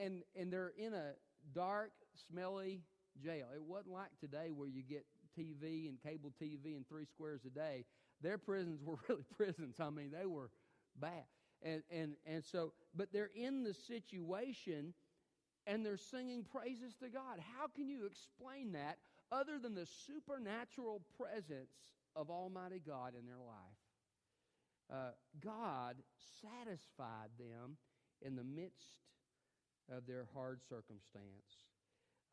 And, 0.00 0.22
and 0.38 0.52
they're 0.52 0.72
in 0.78 0.94
a 0.94 1.12
dark, 1.54 1.92
smelly 2.30 2.80
jail. 3.22 3.46
It 3.54 3.62
wasn't 3.62 3.94
like 3.94 4.10
today 4.20 4.50
where 4.54 4.68
you 4.68 4.82
get 4.82 5.04
TV 5.38 5.88
and 5.88 6.00
cable 6.02 6.32
TV 6.40 6.76
and 6.76 6.86
three 6.88 7.06
squares 7.06 7.40
a 7.46 7.50
day. 7.50 7.84
Their 8.20 8.38
prisons 8.38 8.80
were 8.82 8.96
really 9.08 9.24
prisons. 9.36 9.76
I 9.80 9.90
mean, 9.90 10.10
they 10.10 10.26
were 10.26 10.50
bad. 11.00 11.24
And, 11.62 11.82
and, 11.90 12.14
and 12.26 12.44
so, 12.44 12.72
but 12.94 13.12
they're 13.12 13.30
in 13.34 13.64
the 13.64 13.74
situation 13.74 14.94
and 15.66 15.84
they're 15.84 15.96
singing 15.96 16.44
praises 16.44 16.94
to 17.02 17.08
God. 17.08 17.40
How 17.58 17.68
can 17.68 17.88
you 17.88 18.06
explain 18.06 18.72
that 18.72 18.98
other 19.32 19.58
than 19.58 19.74
the 19.74 19.86
supernatural 20.06 21.02
presence 21.18 21.72
of 22.14 22.30
Almighty 22.30 22.82
God 22.86 23.14
in 23.18 23.26
their 23.26 23.38
life? 23.38 23.78
Uh, 24.92 25.12
God 25.42 25.96
satisfied 26.42 27.30
them 27.38 27.78
in 28.20 28.36
the 28.36 28.44
midst 28.44 28.92
of 29.90 30.06
their 30.06 30.26
hard 30.34 30.60
circumstance. 30.68 31.64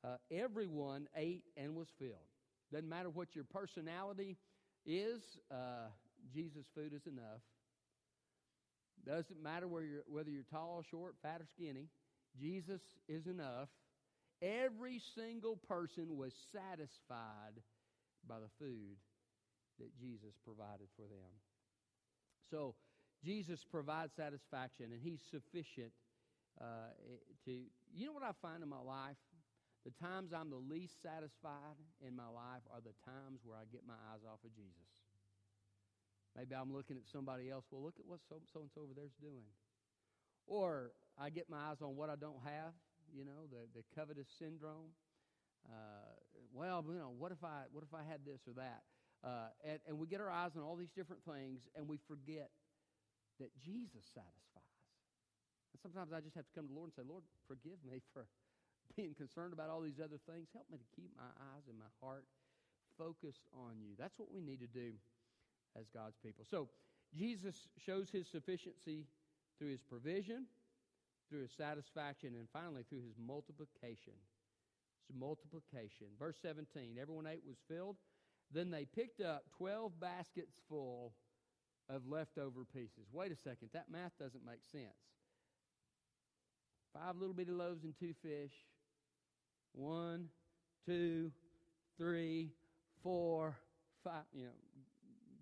Uh, 0.04 0.18
everyone 0.32 1.08
ate 1.16 1.44
and 1.58 1.76
was 1.76 1.88
filled. 2.00 2.32
Doesn't 2.72 2.90
matter 2.90 3.10
what 3.10 3.36
your 3.36 3.44
personality 3.44 4.38
is, 4.86 5.22
uh, 5.52 5.90
Jesus' 6.34 6.66
food 6.76 6.94
is 6.94 7.06
enough. 7.06 7.42
Doesn't 9.06 9.42
matter 9.42 9.68
you're, 9.68 10.04
whether 10.08 10.30
you're 10.30 10.44
tall, 10.52 10.84
short, 10.90 11.16
fat, 11.22 11.42
or 11.42 11.48
skinny. 11.56 11.88
Jesus 12.40 12.82
is 13.08 13.28
enough. 13.28 13.70
Every 14.42 15.02
single 15.16 15.58
person 15.68 16.18
was 16.18 16.34
satisfied 16.52 17.62
by 18.28 18.40
the 18.40 18.50
food 18.60 18.98
that 19.80 19.96
Jesus 20.00 20.34
provided 20.46 20.88
for 20.96 21.04
them. 21.04 21.32
So, 22.50 22.76
Jesus 23.24 23.60
provides 23.70 24.14
satisfaction, 24.16 24.88
and 24.92 25.02
He's 25.02 25.22
sufficient 25.30 25.92
uh, 26.60 26.92
to. 27.46 27.52
You 27.94 28.06
know 28.08 28.14
what 28.14 28.24
I 28.24 28.32
find 28.42 28.64
in 28.64 28.70
my 28.70 28.80
life? 28.80 29.20
The 29.84 29.92
times 29.98 30.32
I'm 30.32 30.50
the 30.50 30.62
least 30.62 31.02
satisfied 31.02 31.80
in 32.06 32.16
my 32.16 32.30
life 32.30 32.62
are 32.70 32.82
the 32.82 32.94
times 33.02 33.42
where 33.44 33.58
I 33.58 33.66
get 33.72 33.82
my 33.88 33.98
eyes 34.14 34.22
off 34.24 34.38
of 34.46 34.54
Jesus. 34.54 34.92
Maybe 36.38 36.54
I'm 36.56 36.72
looking 36.72 36.96
at 36.96 37.10
somebody 37.12 37.50
else. 37.50 37.66
Well, 37.72 37.82
look 37.82 37.98
at 38.00 38.06
what 38.06 38.22
so 38.30 38.38
and 38.38 38.48
so 38.54 38.82
over 38.82 38.94
there's 38.96 39.18
doing. 39.20 39.50
Or 40.46 40.94
I 41.18 41.30
get 41.30 41.50
my 41.50 41.72
eyes 41.72 41.82
on 41.82 41.96
what 41.96 42.10
I 42.10 42.16
don't 42.16 42.40
have, 42.46 42.74
you 43.12 43.26
know, 43.26 43.50
the, 43.50 43.68
the 43.74 43.84
covetous 43.96 44.28
syndrome. 44.40 44.94
Uh, 45.66 46.14
well, 46.54 46.86
you 46.88 46.98
know, 46.98 47.14
what 47.18 47.32
if 47.32 47.44
I 47.44 47.66
what 47.72 47.84
if 47.84 47.94
I 47.94 48.04
had 48.08 48.22
this 48.26 48.42
or 48.48 48.54
that? 48.62 48.82
Uh, 49.24 49.50
and, 49.66 49.80
and 49.88 50.00
we 50.00 50.08
get 50.08 50.22
our 50.22 50.32
eyes 50.32 50.52
on 50.56 50.64
all 50.64 50.76
these 50.76 50.94
different 50.96 51.22
things, 51.26 51.62
and 51.76 51.88
we 51.88 52.00
forget 52.08 52.50
that 53.40 53.50
Jesus 53.64 54.06
satisfies. 54.14 54.71
And 55.72 55.80
sometimes 55.80 56.12
I 56.12 56.20
just 56.20 56.36
have 56.36 56.48
to 56.48 56.54
come 56.54 56.68
to 56.68 56.74
the 56.74 56.78
Lord 56.78 56.92
and 56.92 56.98
say, 57.00 57.08
Lord, 57.08 57.24
forgive 57.48 57.80
me 57.88 58.04
for 58.14 58.28
being 58.96 59.16
concerned 59.16 59.54
about 59.54 59.72
all 59.72 59.82
these 59.82 60.00
other 60.04 60.20
things. 60.28 60.52
Help 60.52 60.68
me 60.70 60.78
to 60.78 60.90
keep 60.96 61.12
my 61.16 61.32
eyes 61.56 61.66
and 61.68 61.80
my 61.80 61.92
heart 62.04 62.28
focused 62.98 63.48
on 63.56 63.80
you. 63.80 63.96
That's 63.98 64.18
what 64.20 64.32
we 64.32 64.42
need 64.42 64.60
to 64.60 64.72
do 64.72 64.94
as 65.80 65.88
God's 65.94 66.18
people. 66.20 66.46
So 66.50 66.68
Jesus 67.16 67.68
shows 67.80 68.10
his 68.10 68.28
sufficiency 68.28 69.08
through 69.58 69.72
his 69.72 69.82
provision, 69.82 70.46
through 71.30 71.44
his 71.44 71.52
satisfaction, 71.52 72.36
and 72.36 72.48
finally 72.52 72.84
through 72.90 73.04
his 73.04 73.16
multiplication. 73.16 74.20
His 75.08 75.16
multiplication. 75.18 76.08
Verse 76.20 76.36
17 76.42 76.98
Everyone 77.00 77.28
ate 77.28 77.44
was 77.48 77.58
filled. 77.68 77.98
Then 78.54 78.70
they 78.70 78.86
picked 78.86 79.22
up 79.22 79.44
12 79.58 80.00
baskets 80.00 80.52
full 80.68 81.14
of 81.90 82.08
leftover 82.08 82.66
pieces. 82.74 83.08
Wait 83.12 83.32
a 83.32 83.36
second, 83.36 83.70
that 83.74 83.92
math 83.92 84.12
doesn't 84.20 84.46
make 84.46 84.64
sense. 84.72 85.00
Five 86.94 87.16
little 87.18 87.34
bitty 87.34 87.52
loaves 87.52 87.84
and 87.84 87.94
two 88.00 88.14
fish. 88.22 88.52
One, 89.74 90.28
two, 90.86 91.32
three, 91.98 92.52
four, 93.02 93.56
five. 94.04 94.24
You 94.34 94.46
know, 94.46 94.52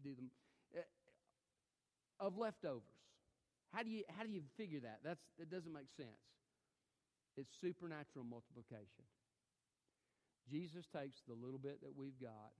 do 0.03 0.15
them 0.15 0.29
uh, 0.77 2.25
of 2.25 2.37
leftovers. 2.37 2.83
How 3.73 3.83
do 3.83 3.89
you 3.89 4.03
how 4.17 4.23
do 4.23 4.31
you 4.31 4.41
figure 4.57 4.79
that? 4.81 4.99
That's 5.03 5.21
that 5.39 5.49
doesn't 5.49 5.73
make 5.73 5.89
sense. 5.97 6.21
It's 7.37 7.49
supernatural 7.61 8.25
multiplication. 8.25 9.05
Jesus 10.49 10.85
takes 10.89 11.21
the 11.27 11.37
little 11.37 11.61
bit 11.61 11.81
that 11.81 11.93
we've 11.95 12.17
got 12.19 12.51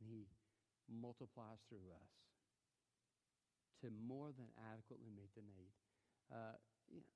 and 0.00 0.08
he 0.08 0.24
multiplies 0.88 1.60
through 1.68 1.84
us 1.92 2.12
to 3.84 3.92
more 3.92 4.32
than 4.34 4.48
adequately 4.72 5.12
meet 5.14 5.30
the 5.36 5.44
need. 5.44 5.70
Uh, 6.32 6.56
you 6.90 7.00
know, 7.00 7.10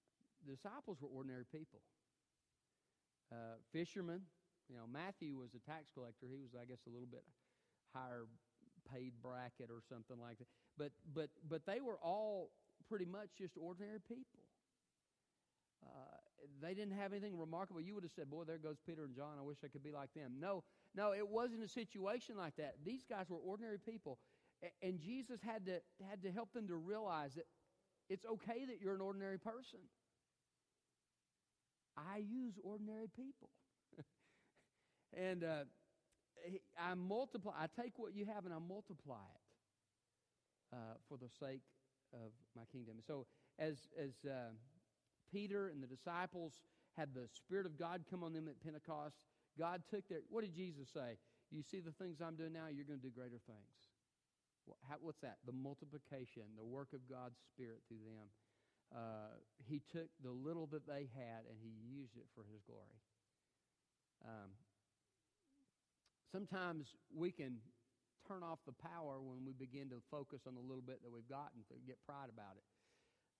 the 0.47 0.55
disciples 0.55 0.99
were 1.01 1.09
ordinary 1.09 1.45
people. 1.45 1.81
Uh, 3.31 3.57
fishermen, 3.73 4.23
you 4.69 4.77
know, 4.77 4.85
Matthew 4.91 5.37
was 5.37 5.55
a 5.55 5.63
tax 5.71 5.91
collector. 5.95 6.27
He 6.29 6.39
was, 6.39 6.53
I 6.55 6.65
guess, 6.65 6.81
a 6.87 6.91
little 6.91 7.09
bit 7.11 7.25
higher 7.95 8.27
paid 8.93 9.13
bracket 9.23 9.71
or 9.71 9.81
something 9.89 10.17
like 10.21 10.39
that. 10.39 10.49
But 10.77 10.93
but 11.15 11.31
but 11.49 11.67
they 11.67 11.81
were 11.81 11.99
all 12.03 12.51
pretty 12.89 13.05
much 13.05 13.31
just 13.39 13.57
ordinary 13.57 14.01
people. 14.01 14.45
Uh, 15.83 16.19
they 16.61 16.75
didn't 16.75 16.95
have 16.95 17.13
anything 17.13 17.39
remarkable. 17.39 17.81
You 17.81 17.95
would 17.95 18.05
have 18.05 18.13
said, 18.13 18.31
"Boy, 18.31 18.45
there 18.45 18.59
goes 18.59 18.77
Peter 18.87 19.05
and 19.05 19.15
John. 19.15 19.39
I 19.39 19.43
wish 19.43 19.59
I 19.65 19.69
could 19.69 19.83
be 19.83 19.93
like 19.93 20.13
them." 20.15 20.35
No, 20.39 20.65
no, 20.95 21.13
it 21.13 21.29
wasn't 21.29 21.63
a 21.63 21.69
situation 21.69 22.37
like 22.37 22.57
that. 22.57 22.77
These 22.85 23.05
guys 23.09 23.29
were 23.29 23.39
ordinary 23.39 23.79
people, 23.79 24.19
and 24.83 25.01
Jesus 25.01 25.41
had 25.43 25.67
to 25.67 25.81
had 26.09 26.23
to 26.23 26.31
help 26.31 26.53
them 26.53 26.69
to 26.69 26.77
realize 26.77 27.35
that 27.35 27.47
it's 28.13 28.27
okay 28.27 28.67
that 28.67 28.77
you're 28.83 28.95
an 28.95 29.01
ordinary 29.01 29.39
person. 29.39 29.81
I 31.97 32.19
use 32.19 32.59
ordinary 32.63 33.09
people, 33.09 33.49
and 35.17 35.43
uh, 35.43 35.65
I 36.79 36.93
multiply. 36.95 37.53
I 37.59 37.67
take 37.81 37.99
what 37.99 38.15
you 38.15 38.27
have 38.27 38.45
and 38.45 38.53
I 38.53 38.59
multiply 38.59 39.25
it 39.35 40.77
uh, 40.77 40.95
for 41.09 41.17
the 41.17 41.29
sake 41.41 41.63
of 42.13 42.33
my 42.55 42.65
kingdom. 42.71 42.97
So 43.07 43.27
as 43.59 43.89
as 43.99 44.13
uh, 44.29 44.51
Peter 45.33 45.69
and 45.69 45.83
the 45.83 45.87
disciples 45.87 46.53
had 46.97 47.15
the 47.15 47.29
Spirit 47.33 47.65
of 47.65 47.79
God 47.79 48.05
come 48.11 48.23
on 48.23 48.35
them 48.35 48.47
at 48.47 48.63
Pentecost, 48.63 49.17
God 49.59 49.83
took 49.91 50.07
their. 50.09 50.21
What 50.29 50.45
did 50.45 50.55
Jesus 50.55 50.89
say? 50.93 51.17
You 51.51 51.63
see 51.63 51.81
the 51.81 51.93
things 51.93 52.21
I'm 52.21 52.37
doing 52.37 52.53
now. 52.53 52.69
You're 52.71 52.85
going 52.85 53.01
to 53.01 53.07
do 53.07 53.13
greater 53.15 53.41
things. 53.47 53.92
What's 55.01 55.21
that? 55.21 55.39
The 55.47 55.53
multiplication, 55.53 56.45
the 56.57 56.65
work 56.65 56.93
of 56.93 57.05
God's 57.09 57.39
Spirit 57.53 57.83
through 57.89 58.05
them. 58.05 58.29
Uh, 58.93 59.41
he 59.65 59.81
took 59.91 60.09
the 60.23 60.31
little 60.31 60.69
that 60.69 60.87
they 60.87 61.09
had 61.17 61.49
and 61.49 61.57
he 61.59 61.73
used 61.81 62.17
it 62.17 62.29
for 62.35 62.45
his 62.45 62.61
glory. 62.69 63.01
Um, 64.23 64.53
Sometimes 66.33 66.97
we 67.13 67.29
can 67.29 67.61
turn 68.25 68.41
off 68.41 68.57
the 68.65 68.73
power 68.73 69.21
when 69.21 69.45
we 69.45 69.53
begin 69.53 69.93
to 69.93 70.01
focus 70.09 70.49
on 70.49 70.57
the 70.57 70.65
little 70.65 70.81
bit 70.81 71.05
that 71.05 71.13
we've 71.13 71.29
gotten 71.29 71.61
and 71.69 71.85
get 71.85 72.01
pride 72.09 72.33
about 72.33 72.57
it. 72.57 72.65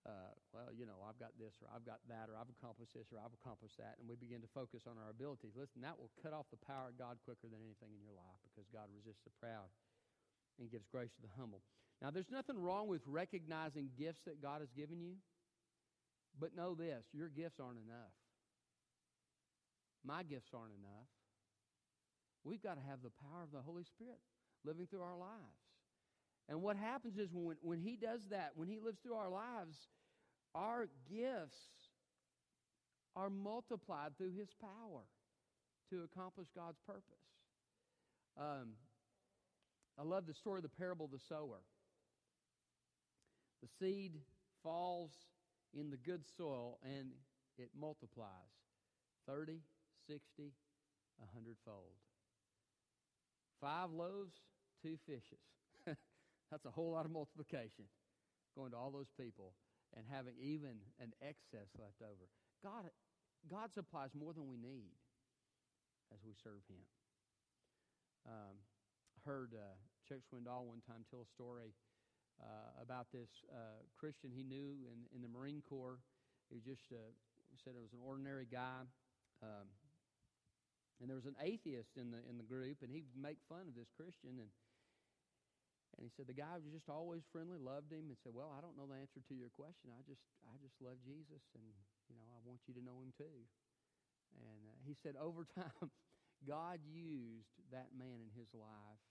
Uh, 0.05 0.35
well, 0.53 0.69
you 0.69 0.85
know, 0.85 1.01
I've 1.01 1.17
got 1.17 1.33
this 1.41 1.57
or 1.63 1.73
I've 1.73 1.87
got 1.87 2.05
that 2.11 2.29
or 2.29 2.37
I've 2.37 2.51
accomplished 2.53 2.93
this 2.93 3.09
or 3.09 3.17
I've 3.17 3.33
accomplished 3.33 3.81
that, 3.81 3.97
and 3.97 4.05
we 4.05 4.13
begin 4.13 4.45
to 4.45 4.51
focus 4.51 4.85
on 4.85 5.01
our 5.01 5.09
abilities. 5.09 5.57
Listen, 5.57 5.81
that 5.81 5.97
will 5.97 6.13
cut 6.21 6.37
off 6.37 6.45
the 6.53 6.59
power 6.69 6.93
of 6.93 6.99
God 7.01 7.17
quicker 7.25 7.49
than 7.49 7.65
anything 7.65 7.95
in 7.97 8.03
your 8.03 8.13
life 8.13 8.37
because 8.45 8.69
God 8.69 8.91
resists 8.93 9.25
the 9.25 9.33
proud 9.41 9.73
and 10.59 10.71
gives 10.71 10.85
grace 10.91 11.11
to 11.15 11.21
the 11.21 11.33
humble. 11.37 11.61
Now, 12.01 12.11
there's 12.11 12.31
nothing 12.31 12.59
wrong 12.59 12.87
with 12.87 13.01
recognizing 13.07 13.89
gifts 13.97 14.21
that 14.25 14.41
God 14.41 14.59
has 14.61 14.69
given 14.75 14.99
you, 14.99 15.15
but 16.39 16.55
know 16.55 16.75
this 16.75 17.05
your 17.13 17.29
gifts 17.29 17.59
aren't 17.59 17.79
enough. 17.79 18.13
My 20.05 20.23
gifts 20.23 20.51
aren't 20.53 20.73
enough. 20.73 21.07
We've 22.43 22.61
got 22.61 22.75
to 22.75 22.81
have 22.89 23.01
the 23.01 23.11
power 23.21 23.43
of 23.43 23.51
the 23.53 23.61
Holy 23.61 23.83
Spirit 23.85 24.19
living 24.65 24.87
through 24.87 25.01
our 25.01 25.17
lives. 25.17 25.63
And 26.49 26.61
what 26.61 26.75
happens 26.75 27.17
is 27.17 27.29
when, 27.31 27.55
when 27.61 27.79
He 27.79 27.95
does 27.95 28.19
that, 28.31 28.51
when 28.55 28.67
He 28.67 28.79
lives 28.79 28.99
through 29.01 29.15
our 29.15 29.29
lives, 29.29 29.77
our 30.53 30.87
gifts 31.09 31.57
are 33.15 33.29
multiplied 33.29 34.17
through 34.17 34.33
His 34.37 34.49
power 34.59 35.03
to 35.89 36.03
accomplish 36.03 36.47
God's 36.55 36.79
purpose. 36.85 37.23
Um, 38.37 38.73
I 39.99 40.03
love 40.03 40.25
the 40.25 40.33
story 40.33 40.57
of 40.59 40.63
the 40.63 40.69
parable 40.69 41.05
of 41.05 41.11
the 41.11 41.19
sower. 41.29 41.59
The 43.61 43.69
seed 43.79 44.13
falls 44.63 45.11
in 45.73 45.89
the 45.89 45.97
good 45.97 46.23
soil 46.37 46.79
and 46.83 47.11
it 47.57 47.69
multiplies 47.79 48.29
30, 49.27 49.59
60, 50.07 50.53
a 51.21 51.25
hundredfold. 51.33 51.93
five 53.61 53.91
loaves, 53.91 54.35
two 54.81 54.97
fishes. 55.05 55.39
That's 56.51 56.65
a 56.65 56.71
whole 56.71 56.91
lot 56.91 57.05
of 57.05 57.11
multiplication 57.11 57.85
going 58.55 58.71
to 58.71 58.77
all 58.77 58.91
those 58.91 59.09
people 59.19 59.53
and 59.95 60.05
having 60.11 60.33
even 60.41 60.81
an 60.99 61.13
excess 61.21 61.69
left 61.79 62.01
over. 62.01 62.27
God, 62.63 62.89
God 63.49 63.73
supplies 63.73 64.09
more 64.13 64.33
than 64.33 64.47
we 64.47 64.57
need 64.57 64.93
as 66.13 66.19
we 66.25 66.33
serve 66.43 66.61
Him. 66.69 66.83
Um, 68.27 68.55
heard 69.25 69.55
uh, 69.55 69.75
Chuck 70.07 70.19
Swindoll 70.27 70.67
one 70.67 70.83
time 70.83 71.07
tell 71.07 71.23
a 71.23 71.29
story 71.31 71.71
uh, 72.43 72.75
about 72.81 73.07
this 73.15 73.31
uh, 73.47 73.79
Christian 73.95 74.31
he 74.35 74.43
knew 74.43 74.75
in, 74.83 75.07
in 75.15 75.23
the 75.23 75.31
Marine 75.31 75.63
Corps. 75.63 75.99
He 76.51 76.59
just 76.59 76.91
uh, 76.91 77.11
said 77.63 77.73
it 77.75 77.83
was 77.83 77.95
an 77.95 78.03
ordinary 78.03 78.47
guy. 78.47 78.83
Um, 79.39 79.71
and 81.01 81.07
there 81.07 81.19
was 81.19 81.27
an 81.27 81.39
atheist 81.39 81.99
in 81.99 82.11
the 82.11 82.21
in 82.29 82.39
the 82.39 82.47
group, 82.47 82.79
and 82.83 82.91
he'd 82.91 83.07
make 83.15 83.39
fun 83.51 83.67
of 83.67 83.75
this 83.75 83.91
Christian, 83.91 84.39
and 84.39 84.51
and 85.93 86.01
he 86.01 86.11
said 86.15 86.31
the 86.31 86.37
guy 86.37 86.55
was 86.57 86.71
just 86.71 86.87
always 86.87 87.27
friendly, 87.27 87.59
loved 87.59 87.91
him, 87.91 88.07
and 88.07 88.17
said, 88.23 88.31
"Well, 88.31 88.51
I 88.55 88.63
don't 88.63 88.79
know 88.79 88.87
the 88.87 88.99
answer 88.99 89.19
to 89.19 89.35
your 89.35 89.51
question. 89.51 89.91
I 89.91 90.03
just 90.07 90.23
I 90.47 90.55
just 90.63 90.79
love 90.79 90.99
Jesus, 91.03 91.43
and 91.55 91.65
you 92.07 92.15
know 92.15 92.23
I 92.31 92.39
want 92.43 92.63
you 92.67 92.73
to 92.75 92.83
know 92.83 93.03
him 93.03 93.11
too." 93.15 93.39
And 94.37 94.61
uh, 94.63 94.79
he 94.87 94.95
said 94.95 95.19
over 95.19 95.43
time, 95.59 95.91
God 96.47 96.79
used 96.87 97.51
that 97.71 97.91
man 97.95 98.23
in 98.23 98.31
his 98.31 98.51
life 98.55 99.03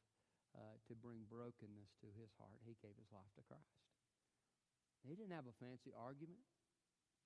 uh, 0.57 0.77
to 0.89 0.93
bring 0.95 1.25
brokenness 1.29 1.97
to 2.05 2.09
his 2.17 2.33
heart. 2.37 2.61
He 2.65 2.77
gave 2.81 2.97
his 2.97 3.11
life 3.13 3.31
to 3.37 3.43
Christ. 3.45 3.83
He 5.03 5.19
didn't 5.19 5.35
have 5.35 5.51
a 5.51 5.57
fancy 5.59 5.91
argument, 5.97 6.43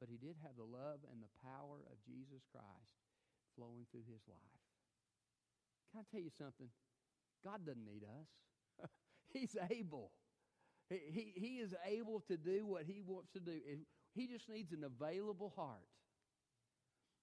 but 0.00 0.08
he 0.08 0.16
did 0.16 0.40
have 0.40 0.56
the 0.56 0.64
love 0.64 1.04
and 1.12 1.20
the 1.20 1.32
power 1.44 1.84
of 1.92 2.00
Jesus 2.08 2.46
Christ 2.48 2.96
flowing 3.52 3.84
through 3.92 4.08
his 4.08 4.24
life. 4.28 4.64
Can 5.92 6.00
I 6.00 6.04
tell 6.08 6.24
you 6.24 6.32
something? 6.32 6.68
God 7.44 7.64
doesn't 7.64 7.84
need 7.84 8.04
us. 8.04 8.88
He's 9.32 9.56
able. 9.70 10.12
He, 10.88 11.00
he, 11.10 11.24
he 11.36 11.52
is 11.58 11.74
able 11.84 12.20
to 12.28 12.36
do 12.36 12.66
what 12.66 12.84
he 12.84 13.02
wants 13.04 13.30
to 13.32 13.40
do. 13.40 13.58
He 14.14 14.26
just 14.26 14.48
needs 14.48 14.72
an 14.72 14.84
available 14.84 15.52
heart. 15.56 15.88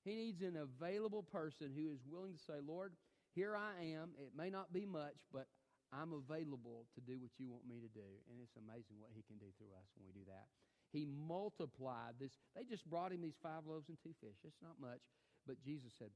He 0.04 0.16
needs 0.16 0.42
an 0.42 0.58
available 0.58 1.24
person 1.24 1.72
who 1.76 1.92
is 1.94 2.02
willing 2.06 2.34
to 2.34 2.40
say, 2.40 2.60
Lord, 2.66 2.94
here 3.36 3.56
I 3.56 3.96
am. 3.96 4.10
It 4.20 4.32
may 4.38 4.50
not 4.50 4.74
be 4.74 4.86
much, 4.86 5.16
but 5.32 5.48
I'm 5.94 6.10
available 6.18 6.90
to 6.98 7.00
do 7.06 7.22
what 7.22 7.38
you 7.38 7.46
want 7.46 7.70
me 7.70 7.78
to 7.78 7.92
do. 7.94 8.10
And 8.26 8.42
it's 8.42 8.58
amazing 8.58 8.98
what 8.98 9.14
he 9.14 9.22
can 9.22 9.38
do 9.38 9.54
through 9.62 9.70
us 9.78 9.86
when 9.94 10.10
we 10.10 10.14
do 10.18 10.26
that. 10.26 10.50
He 10.90 11.06
multiplied 11.06 12.18
this. 12.18 12.34
They 12.58 12.66
just 12.66 12.86
brought 12.90 13.14
him 13.14 13.22
these 13.22 13.38
five 13.38 13.70
loaves 13.70 13.90
and 13.90 13.98
two 14.02 14.18
fish. 14.18 14.42
It's 14.42 14.62
not 14.62 14.82
much. 14.82 15.02
But 15.46 15.62
Jesus 15.62 15.94
said, 15.98 16.10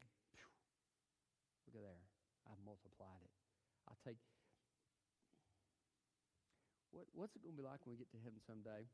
look 1.69 1.77
at 1.77 1.85
there. 1.85 2.01
I've 2.49 2.61
multiplied 2.65 3.21
it. 3.21 3.33
I'll 3.85 4.01
take. 4.01 4.17
What, 6.89 7.05
what's 7.13 7.35
it 7.37 7.43
going 7.45 7.53
to 7.53 7.61
be 7.61 7.67
like 7.67 7.83
when 7.85 7.93
we 7.93 8.01
get 8.01 8.09
to 8.17 8.21
heaven 8.21 8.41
someday? 8.41 8.89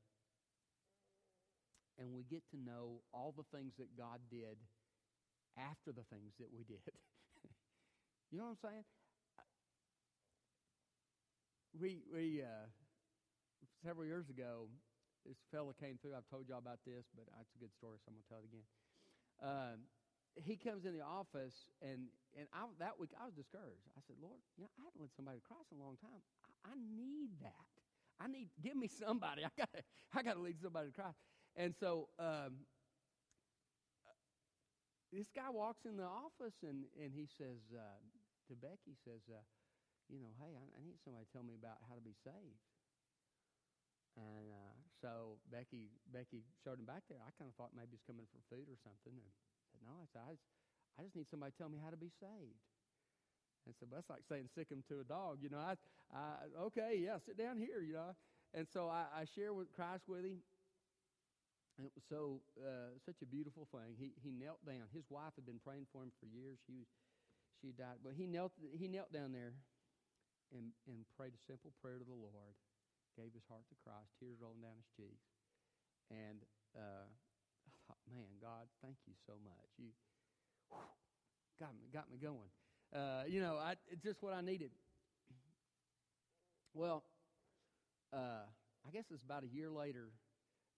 And 2.01 2.09
we 2.11 2.25
get 2.25 2.41
to 2.51 2.57
know 2.57 3.05
all 3.13 3.31
the 3.31 3.45
things 3.53 3.77
that 3.77 3.93
God 3.93 4.17
did 4.27 4.57
after 5.55 5.93
the 5.93 6.03
things 6.09 6.33
that 6.41 6.49
we 6.49 6.65
did. 6.65 6.81
you 8.33 8.41
know 8.41 8.49
what 8.49 8.57
I'm 8.57 8.63
saying? 8.65 8.85
We, 11.73 12.05
we 12.13 12.41
uh, 12.45 12.69
several 13.81 14.05
years 14.05 14.29
ago, 14.29 14.69
this 15.25 15.37
fella 15.51 15.73
came 15.73 15.97
through. 15.97 16.13
I've 16.13 16.27
told 16.29 16.47
y'all 16.47 16.61
about 16.61 16.79
this, 16.85 17.07
but 17.15 17.25
it's 17.41 17.55
a 17.55 17.59
good 17.59 17.73
story, 17.73 17.97
so 17.97 18.11
I'm 18.11 18.19
to 18.19 18.27
tell 18.29 18.43
it 18.43 18.49
again. 18.51 18.67
Um, 19.41 19.77
he 20.37 20.55
comes 20.55 20.85
in 20.85 20.93
the 20.93 21.05
office, 21.05 21.69
and 21.81 22.09
and 22.37 22.49
I, 22.53 22.65
that 22.79 22.97
week 22.97 23.13
I 23.17 23.25
was 23.25 23.33
discouraged. 23.33 23.85
I 23.97 24.01
said, 24.05 24.17
Lord, 24.21 24.41
you 24.57 24.65
know, 24.65 24.71
I 24.77 24.85
haven't 24.85 25.01
led 25.01 25.13
somebody 25.13 25.37
to 25.41 25.45
Christ 25.45 25.69
in 25.69 25.77
a 25.77 25.83
long 25.85 25.97
time. 26.01 26.21
I, 26.45 26.73
I 26.73 26.75
need 26.77 27.37
that. 27.41 27.69
I 28.21 28.29
need 28.29 28.49
give 28.61 28.77
me 28.77 28.89
somebody. 28.89 29.45
I 29.45 29.53
got 29.57 29.69
I 30.13 30.21
got 30.21 30.37
to 30.37 30.43
lead 30.43 30.61
somebody 30.61 30.89
to 30.89 30.95
Christ. 30.95 31.17
And 31.55 31.73
so 31.77 32.09
um, 32.17 32.65
this 35.13 35.29
guy 35.29 35.49
walks 35.49 35.85
in 35.85 35.97
the 35.97 36.09
office, 36.09 36.57
and 36.65 36.85
and 36.97 37.13
he 37.13 37.25
says 37.25 37.61
uh, 37.73 38.01
to 38.49 38.53
Becky, 38.57 38.97
says, 39.05 39.21
uh, 39.29 39.41
you 40.11 40.19
know, 40.19 40.31
hey, 40.39 40.53
I, 40.55 40.63
I 40.77 40.81
need 40.83 40.99
somebody 41.03 41.23
to 41.27 41.31
tell 41.31 41.45
me 41.45 41.55
about 41.55 41.79
how 41.87 41.95
to 41.95 42.03
be 42.03 42.15
saved. 42.23 42.63
And 44.13 44.45
uh, 44.53 44.73
so 45.01 45.41
Becky 45.49 45.89
Becky 46.13 46.45
showed 46.61 46.77
him 46.77 46.85
back 46.85 47.01
there. 47.09 47.17
I 47.21 47.33
kind 47.33 47.49
of 47.49 47.57
thought 47.57 47.73
maybe 47.73 47.97
he's 47.97 48.05
coming 48.05 48.29
for 48.29 48.41
food 48.53 48.69
or 48.69 48.77
something, 48.85 49.17
and 49.17 49.31
said, 49.73 49.81
no, 49.81 49.97
I 49.97 50.05
said, 50.13 50.21
I 50.21 50.31
just, 50.37 50.47
I 50.95 50.99
just 51.01 51.17
need 51.17 51.29
somebody 51.33 51.49
to 51.49 51.57
tell 51.57 51.71
me 51.73 51.81
how 51.81 51.89
to 51.89 51.97
be 51.97 52.13
saved. 52.21 52.61
And 53.65 53.73
so 53.79 53.87
that's 53.89 54.11
like 54.11 54.21
saying 54.27 54.51
sick 54.53 54.69
him 54.69 54.83
to 54.91 55.01
a 55.01 55.07
dog, 55.07 55.41
you 55.41 55.49
know. 55.49 55.61
I, 55.61 55.79
I 56.13 56.45
okay, 56.69 56.99
yeah, 56.99 57.17
sit 57.25 57.39
down 57.39 57.57
here, 57.57 57.81
you 57.81 57.97
know. 57.97 58.13
And 58.53 58.67
so 58.69 58.85
I, 58.85 59.09
I 59.09 59.25
share 59.33 59.49
with 59.55 59.73
Christ 59.73 60.05
with 60.05 60.27
him. 60.27 60.45
And 61.81 61.89
it 61.89 61.93
was 61.97 62.05
so 62.05 62.45
uh, 62.61 62.93
such 63.01 63.25
a 63.25 63.25
beautiful 63.25 63.65
thing. 63.73 63.97
He 63.97 64.13
he 64.21 64.29
knelt 64.29 64.61
down. 64.61 64.85
His 64.93 65.09
wife 65.09 65.33
had 65.33 65.49
been 65.49 65.63
praying 65.63 65.89
for 65.89 66.05
him 66.05 66.13
for 66.21 66.29
years. 66.29 66.61
She 66.69 66.77
was 66.77 66.85
she 67.57 67.73
died, 67.73 68.05
but 68.05 68.13
he 68.13 68.27
knelt 68.27 68.51
he 68.77 68.85
knelt 68.85 69.09
down 69.09 69.33
there 69.33 69.57
and 70.53 70.71
and 70.87 71.05
prayed 71.17 71.33
a 71.33 71.41
simple 71.49 71.73
prayer 71.81 71.97
to 71.99 72.07
the 72.07 72.15
Lord. 72.15 72.55
Gave 73.13 73.33
his 73.33 73.45
heart 73.45 73.65
to 73.69 73.77
Christ. 73.85 74.09
Tears 74.17 74.41
rolling 74.41 74.65
down 74.65 74.73
his 74.73 74.89
cheeks. 74.97 75.29
And 76.09 76.41
uh, 76.73 77.05
I 77.05 77.69
thought, 77.85 78.01
man, 78.13 78.41
God, 78.41 78.65
thank 78.81 78.97
you 79.05 79.13
so 79.29 79.37
much. 79.45 79.69
You 79.77 79.93
whew, 80.69 80.81
got 81.61 81.77
me, 81.77 81.85
got 81.93 82.09
me 82.09 82.17
going. 82.17 82.49
Uh, 82.93 83.25
you 83.25 83.41
know, 83.41 83.57
I, 83.57 83.73
it's 83.89 84.01
just 84.01 84.21
what 84.21 84.33
I 84.33 84.41
needed. 84.41 84.71
Well, 86.73 87.03
uh, 88.13 88.49
I 88.85 88.89
guess 88.91 89.05
it's 89.13 89.23
about 89.23 89.43
a 89.43 89.51
year 89.53 89.69
later. 89.69 90.09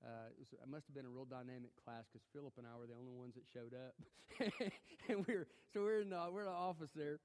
Uh, 0.03 0.27
it, 0.31 0.35
was, 0.37 0.47
it, 0.51 0.67
must 0.67 0.85
have 0.87 0.95
been 0.95 1.07
a 1.07 1.09
real 1.09 1.25
dynamic 1.25 1.71
class 1.79 2.03
because 2.11 2.23
Philip 2.35 2.53
and 2.59 2.67
I 2.67 2.75
were 2.77 2.85
the 2.85 2.99
only 2.99 3.15
ones 3.15 3.33
that 3.39 3.47
showed 3.47 3.71
up, 3.71 3.95
and 5.09 5.25
we 5.25 5.33
are 5.33 5.47
so 5.73 5.81
we're 5.81 6.03
in 6.03 6.11
the, 6.11 6.19
we're 6.31 6.43
in 6.43 6.51
the 6.51 6.53
office 6.53 6.91
there, 6.95 7.19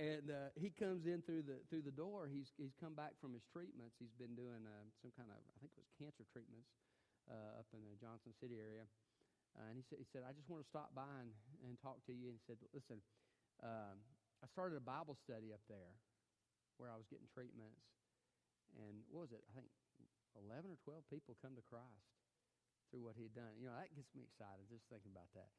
and 0.00 0.32
uh, 0.32 0.50
he 0.56 0.72
comes 0.72 1.04
in 1.04 1.20
through 1.22 1.44
the 1.44 1.60
through 1.68 1.84
the 1.84 1.94
door. 1.94 2.28
He's 2.28 2.52
he's 2.56 2.72
come 2.76 2.96
back 2.96 3.16
from 3.20 3.36
his 3.36 3.44
treatments. 3.48 4.00
He's 4.00 4.16
been 4.16 4.32
doing 4.32 4.64
uh, 4.64 4.88
some 5.00 5.12
kind 5.12 5.28
of 5.28 5.36
I 5.36 5.56
think 5.60 5.72
it 5.76 5.82
was 5.84 5.92
cancer 6.00 6.24
treatments 6.32 6.72
uh, 7.28 7.60
up 7.60 7.68
in 7.76 7.84
the 7.84 7.96
Johnson 8.00 8.32
City 8.36 8.56
area, 8.56 8.88
uh, 9.56 9.68
and 9.68 9.76
he 9.76 9.84
said, 9.84 10.00
he 10.00 10.08
said, 10.08 10.24
I 10.24 10.32
just 10.32 10.48
want 10.48 10.64
to 10.64 10.68
stop 10.68 10.96
by 10.96 11.20
and, 11.20 11.32
and 11.68 11.76
talk 11.76 12.00
to 12.08 12.14
you. 12.14 12.32
And 12.32 12.36
he 12.40 12.44
said, 12.48 12.56
listen, 12.72 13.04
um, 13.60 14.00
I 14.40 14.48
started 14.48 14.80
a 14.80 14.84
Bible 14.84 15.16
study 15.20 15.52
up 15.52 15.60
there 15.68 15.92
where 16.80 16.88
I 16.88 16.96
was 16.96 17.04
getting 17.12 17.28
treatments. 17.28 17.84
And 18.80 19.04
what 19.12 19.28
was 19.28 19.32
it? 19.36 19.44
I 19.44 19.52
think 19.52 19.68
11 20.48 20.72
or 20.72 20.80
12 20.80 21.04
people 21.12 21.36
come 21.44 21.52
to 21.60 21.64
Christ 21.68 22.08
through 22.88 23.04
what 23.04 23.20
he 23.20 23.28
had 23.28 23.36
done. 23.36 23.52
You 23.60 23.68
know, 23.68 23.76
that 23.76 23.92
gets 23.92 24.08
me 24.16 24.24
excited 24.24 24.64
just 24.72 24.88
thinking 24.88 25.12
about 25.12 25.28
that. 25.36 25.52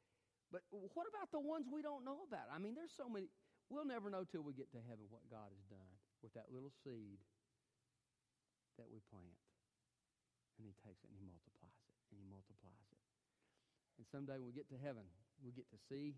But 0.50 0.66
what 0.70 1.06
about 1.06 1.30
the 1.30 1.42
ones 1.42 1.70
we 1.70 1.82
don't 1.82 2.02
know 2.02 2.26
about? 2.26 2.50
I 2.50 2.58
mean, 2.58 2.74
there's 2.74 2.94
so 2.94 3.06
many. 3.06 3.30
We'll 3.72 3.88
never 3.88 4.12
know 4.12 4.24
till 4.28 4.44
we 4.44 4.52
get 4.52 4.70
to 4.72 4.82
heaven 4.84 5.08
what 5.08 5.24
God 5.28 5.50
has 5.50 5.64
done 5.66 5.92
with 6.22 6.32
that 6.34 6.52
little 6.52 6.72
seed 6.84 7.20
that 8.76 8.88
we 8.88 9.00
plant. 9.08 9.40
And 10.58 10.68
he 10.68 10.74
takes 10.86 11.02
it 11.02 11.10
and 11.10 11.18
he 11.18 11.26
multiplies 11.26 11.74
it 11.74 11.90
and 12.14 12.18
he 12.22 12.26
multiplies 12.30 12.86
it. 12.92 13.02
And 13.98 14.06
someday 14.06 14.38
when 14.38 14.50
we 14.50 14.54
get 14.54 14.70
to 14.70 14.78
heaven, 14.78 15.06
we'll 15.42 15.56
get 15.56 15.70
to 15.70 15.80
see 15.90 16.14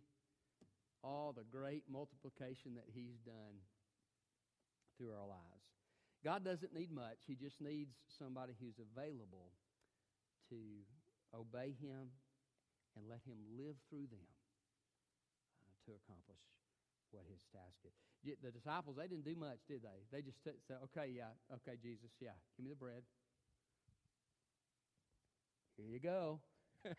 all 1.06 1.32
the 1.32 1.44
great 1.44 1.84
multiplication 1.90 2.74
that 2.74 2.88
He's 2.90 3.18
done 3.24 3.62
through 4.98 5.12
our 5.12 5.28
lives. 5.28 5.66
God 6.24 6.44
doesn't 6.44 6.74
need 6.74 6.90
much, 6.90 7.22
He 7.26 7.34
just 7.34 7.60
needs 7.60 7.94
somebody 8.18 8.54
who's 8.58 8.80
available 8.80 9.52
to 10.50 10.58
obey 11.30 11.76
Him 11.78 12.10
and 12.96 13.06
let 13.08 13.20
Him 13.22 13.38
live 13.54 13.76
through 13.90 14.08
them 14.10 14.26
uh, 15.62 15.76
to 15.86 15.92
accomplish 15.94 16.42
what 17.10 17.24
His 17.30 17.42
task 17.52 17.78
is. 17.84 17.94
The 18.42 18.50
disciples, 18.50 18.96
they 18.96 19.06
didn't 19.06 19.24
do 19.24 19.36
much, 19.36 19.62
did 19.68 19.82
they? 19.82 20.02
They 20.10 20.22
just 20.22 20.42
said, 20.42 20.54
okay, 20.90 21.12
yeah, 21.14 21.30
okay, 21.62 21.78
Jesus, 21.80 22.10
yeah, 22.20 22.34
give 22.56 22.64
me 22.64 22.70
the 22.70 22.76
bread. 22.76 23.02
Here 25.76 25.86
you 25.86 26.00
go. 26.00 26.40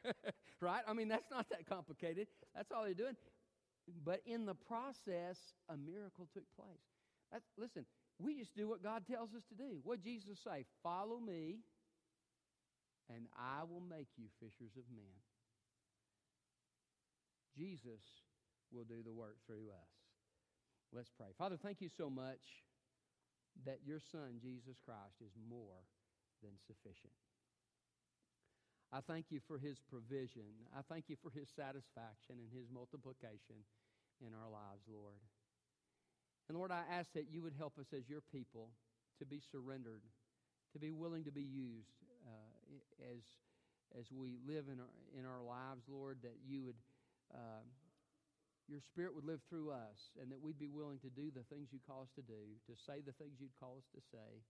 right? 0.62 0.84
I 0.88 0.94
mean, 0.94 1.08
that's 1.08 1.30
not 1.32 1.50
that 1.50 1.68
complicated. 1.68 2.28
That's 2.56 2.72
all 2.72 2.84
they're 2.84 2.94
doing. 2.94 3.16
But 4.06 4.22
in 4.26 4.46
the 4.46 4.56
process, 4.56 5.38
a 5.70 5.78
miracle 5.78 6.28
took 6.34 6.44
place. 6.56 6.88
That's, 7.32 7.46
listen, 7.58 7.86
we 8.20 8.36
just 8.36 8.56
do 8.56 8.68
what 8.68 8.84
God 8.84 9.04
tells 9.10 9.34
us 9.34 9.44
to 9.50 9.56
do. 9.56 9.80
What 9.84 10.02
Jesus 10.02 10.40
say? 10.44 10.66
Follow 10.84 11.20
me, 11.20 11.60
and 13.14 13.28
I 13.38 13.64
will 13.64 13.82
make 13.82 14.08
you 14.18 14.26
fishers 14.40 14.76
of 14.78 14.84
men. 14.96 15.18
Jesus 17.58 18.02
will 18.72 18.86
do 18.86 19.04
the 19.04 19.14
work 19.14 19.38
through 19.46 19.70
us. 19.70 19.92
Let's 20.94 21.12
pray. 21.12 21.28
Father, 21.38 21.58
thank 21.58 21.82
you 21.82 21.90
so 21.90 22.10
much 22.10 22.64
that 23.66 23.80
your 23.86 24.00
Son, 24.00 24.40
Jesus 24.42 24.78
Christ, 24.84 25.20
is 25.20 25.34
more 25.50 25.84
than 26.44 26.52
sufficient. 26.66 27.14
I 28.94 29.02
thank 29.02 29.28
you 29.30 29.42
for 29.48 29.58
his 29.58 29.80
provision. 29.84 30.48
I 30.72 30.80
thank 30.88 31.10
you 31.10 31.18
for 31.20 31.30
his 31.30 31.50
satisfaction 31.52 32.40
and 32.40 32.48
his 32.54 32.72
multiplication 32.72 33.68
in 34.24 34.32
our 34.32 34.50
lives, 34.50 34.88
Lord. 34.88 35.20
And 36.48 36.58
Lord, 36.58 36.72
I 36.72 36.84
ask 36.88 37.12
that 37.14 37.28
you 37.30 37.42
would 37.42 37.54
help 37.58 37.78
us 37.78 37.88
as 37.92 38.08
your 38.08 38.22
people 38.32 38.70
to 39.20 39.26
be 39.26 39.42
surrendered, 39.52 40.02
to 40.72 40.80
be 40.80 40.92
willing 40.92 41.26
to 41.26 41.32
be 41.32 41.44
used 41.44 41.92
uh, 42.24 43.12
as, 43.12 43.24
as 44.00 44.06
we 44.12 44.40
live 44.48 44.66
in 44.72 44.80
our, 44.80 44.94
in 45.20 45.26
our 45.26 45.44
lives, 45.44 45.84
Lord, 45.90 46.20
that 46.24 46.38
you 46.48 46.64
would, 46.64 46.80
uh, 47.34 47.68
your 48.68 48.84
Spirit 48.84 49.16
would 49.16 49.24
live 49.24 49.40
through 49.48 49.72
us, 49.72 50.12
and 50.20 50.32
that 50.32 50.44
we'd 50.44 50.60
be 50.60 50.72
willing 50.72 51.00
to 51.00 51.12
do 51.12 51.32
the 51.32 51.48
things 51.48 51.72
you 51.72 51.80
call 51.80 52.04
us 52.04 52.12
to 52.20 52.24
do, 52.24 52.60
to 52.68 52.76
say 52.76 53.00
the 53.00 53.16
things 53.16 53.40
you'd 53.40 53.56
call 53.56 53.80
us 53.80 53.88
to 53.96 54.02
say, 54.12 54.44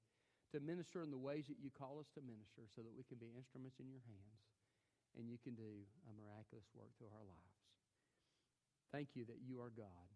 to 0.54 0.60
minister 0.60 1.06
in 1.06 1.14
the 1.14 1.22
ways 1.22 1.46
that 1.48 1.62
you 1.62 1.70
call 1.70 2.02
us 2.02 2.10
to 2.18 2.22
minister, 2.26 2.66
so 2.74 2.82
that 2.82 2.96
we 2.98 3.06
can 3.06 3.22
be 3.22 3.30
instruments 3.38 3.78
in 3.78 3.86
your 3.86 4.02
hands, 4.10 4.42
and 5.14 5.30
you 5.30 5.38
can 5.38 5.54
do 5.54 5.86
a 6.10 6.12
miraculous 6.18 6.66
work 6.74 6.90
through 6.98 7.14
our 7.14 7.26
lives. 7.26 7.58
Thank 8.90 9.14
you 9.14 9.28
that 9.28 9.44
you 9.44 9.60
are 9.60 9.70
God 9.70 10.10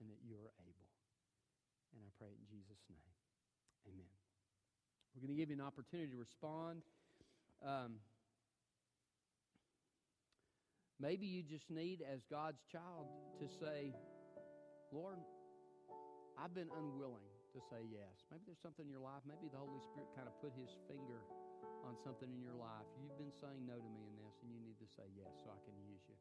and 0.00 0.08
that 0.10 0.22
you 0.24 0.34
are 0.40 0.50
able. 0.64 0.88
And 1.94 2.02
I 2.02 2.10
pray 2.18 2.32
in 2.34 2.44
Jesus' 2.50 2.82
name. 2.90 3.14
Amen. 3.86 4.10
We're 5.14 5.22
going 5.22 5.36
to 5.36 5.38
give 5.38 5.52
you 5.52 5.60
an 5.60 5.62
opportunity 5.62 6.10
to 6.10 6.18
respond. 6.18 6.82
Um, 7.62 8.02
maybe 11.04 11.28
you 11.28 11.44
just 11.44 11.68
need, 11.68 12.00
as 12.00 12.24
God's 12.32 12.64
child, 12.72 13.12
to 13.36 13.44
say, 13.60 13.92
Lord, 14.88 15.20
I've 16.40 16.56
been 16.56 16.72
unwilling 16.72 17.28
to 17.52 17.60
say 17.68 17.84
yes. 17.92 18.24
Maybe 18.32 18.48
there's 18.48 18.64
something 18.64 18.88
in 18.88 18.90
your 18.90 19.04
life. 19.04 19.20
Maybe 19.28 19.52
the 19.52 19.60
Holy 19.60 19.84
Spirit 19.92 20.08
kind 20.16 20.24
of 20.24 20.32
put 20.40 20.56
his 20.56 20.72
finger 20.88 21.20
on 21.84 22.00
something 22.00 22.32
in 22.32 22.40
your 22.40 22.56
life. 22.56 22.88
You've 22.96 23.20
been 23.20 23.36
saying 23.36 23.68
no 23.68 23.76
to 23.76 23.90
me 23.92 24.08
in 24.08 24.16
this, 24.16 24.32
and 24.40 24.48
you 24.48 24.64
need 24.64 24.80
to 24.80 24.88
say 24.96 25.04
yes 25.12 25.44
so 25.44 25.52
I 25.52 25.60
can 25.68 25.76
use 25.84 26.00
you. 26.08 26.16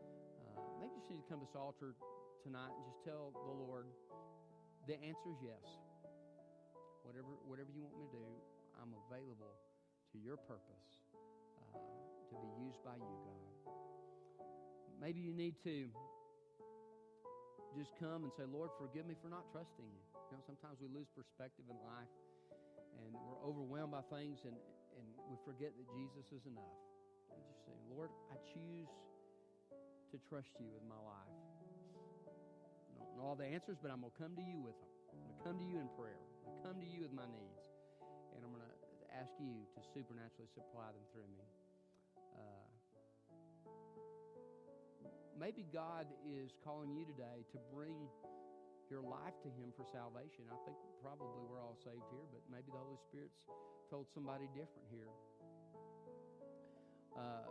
Uh, 0.00 0.80
maybe 0.80 0.96
you 0.96 1.04
just 1.04 1.12
need 1.12 1.20
to 1.20 1.28
come 1.28 1.44
to 1.44 1.46
this 1.46 1.52
altar 1.52 1.92
tonight 2.40 2.72
and 2.72 2.82
just 2.88 3.04
tell 3.04 3.36
the 3.36 3.52
Lord, 3.68 3.92
the 4.88 4.96
answer 4.96 5.28
is 5.28 5.44
yes. 5.44 5.62
Whatever, 7.04 7.36
whatever 7.44 7.68
you 7.68 7.84
want 7.84 8.00
me 8.00 8.08
to 8.08 8.14
do, 8.16 8.26
I'm 8.80 8.96
available 9.06 9.60
to 10.10 10.16
your 10.16 10.40
purpose 10.40 11.04
uh, 11.60 11.76
to 11.76 12.34
be 12.40 12.50
used 12.64 12.80
by 12.80 12.96
you, 12.96 13.14
God. 13.28 13.52
Maybe 15.02 15.18
you 15.18 15.34
need 15.34 15.58
to 15.66 15.90
just 17.74 17.90
come 17.98 18.22
and 18.22 18.30
say, 18.38 18.46
Lord, 18.46 18.70
forgive 18.78 19.02
me 19.02 19.18
for 19.18 19.26
not 19.26 19.50
trusting 19.50 19.82
you. 19.82 20.02
You 20.30 20.38
know, 20.38 20.42
sometimes 20.46 20.78
we 20.78 20.86
lose 20.94 21.10
perspective 21.10 21.66
in 21.66 21.74
life 21.82 22.14
and 23.02 23.10
we're 23.10 23.42
overwhelmed 23.42 23.98
by 23.98 24.06
things 24.14 24.46
and, 24.46 24.54
and 24.94 25.06
we 25.26 25.34
forget 25.42 25.74
that 25.74 25.86
Jesus 25.90 26.30
is 26.30 26.46
enough. 26.46 26.78
And 27.34 27.42
just 27.50 27.66
say, 27.66 27.74
Lord, 27.90 28.14
I 28.30 28.38
choose 28.46 28.86
to 30.14 30.22
trust 30.30 30.54
you 30.62 30.70
with 30.70 30.86
my 30.86 31.00
life. 31.02 31.34
I 32.94 33.02
don't 33.02 33.18
know 33.18 33.26
all 33.26 33.34
the 33.34 33.50
answers, 33.50 33.82
but 33.82 33.90
I'm 33.90 34.06
going 34.06 34.14
to 34.14 34.20
come 34.22 34.38
to 34.38 34.44
you 34.46 34.62
with 34.62 34.78
them. 34.78 34.92
I'm 35.10 35.18
going 35.18 35.34
to 35.34 35.42
come 35.42 35.56
to 35.58 35.66
you 35.66 35.82
in 35.82 35.90
prayer. 35.98 36.22
I'm 36.46 36.46
going 36.46 36.62
to 36.62 36.62
come 36.62 36.78
to 36.78 36.86
you 36.86 37.02
with 37.02 37.10
my 37.10 37.26
needs. 37.26 37.64
And 38.38 38.46
I'm 38.46 38.54
going 38.54 38.62
to 38.70 38.76
ask 39.18 39.34
you 39.42 39.66
to 39.74 39.80
supernaturally 39.90 40.46
supply 40.54 40.94
them 40.94 41.02
through 41.10 41.26
me. 41.34 41.42
Maybe 45.38 45.66
God 45.72 46.06
is 46.24 46.52
calling 46.64 46.92
you 46.92 47.04
today 47.04 47.44
to 47.52 47.58
bring 47.72 48.08
your 48.90 49.00
life 49.00 49.36
to 49.42 49.50
Him 49.56 49.72
for 49.72 49.84
salvation. 49.88 50.44
I 50.52 50.58
think 50.68 50.76
probably 51.00 51.42
we're 51.48 51.60
all 51.60 51.76
saved 51.80 52.04
here, 52.12 52.26
but 52.28 52.44
maybe 52.52 52.68
the 52.68 52.80
Holy 52.80 53.00
Spirit's 53.08 53.48
told 53.88 54.08
somebody 54.12 54.48
different 54.52 54.84
here. 54.92 55.12
Uh, 57.16 57.48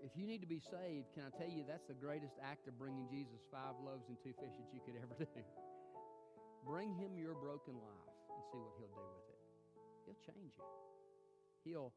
if 0.00 0.16
you 0.16 0.24
need 0.24 0.40
to 0.40 0.48
be 0.48 0.60
saved, 0.60 1.12
can 1.12 1.28
I 1.28 1.32
tell 1.36 1.48
you 1.48 1.64
that's 1.68 1.84
the 1.84 1.96
greatest 1.96 2.40
act 2.40 2.68
of 2.68 2.76
bringing 2.80 3.04
Jesus 3.12 3.44
five 3.52 3.76
loaves 3.84 4.08
and 4.08 4.16
two 4.24 4.32
fish 4.40 4.56
that 4.56 4.68
you 4.72 4.80
could 4.84 4.96
ever 4.96 5.16
do? 5.24 5.44
Bring 6.64 6.96
him 6.96 7.16
your 7.16 7.36
broken 7.36 7.76
life 7.76 8.16
and 8.32 8.40
see 8.48 8.60
what 8.60 8.72
he'll 8.80 8.92
do 8.96 9.08
with 9.12 9.26
it. 9.28 9.40
He'll 10.08 10.22
change 10.24 10.52
you. 10.56 10.68
He'll 11.64 11.92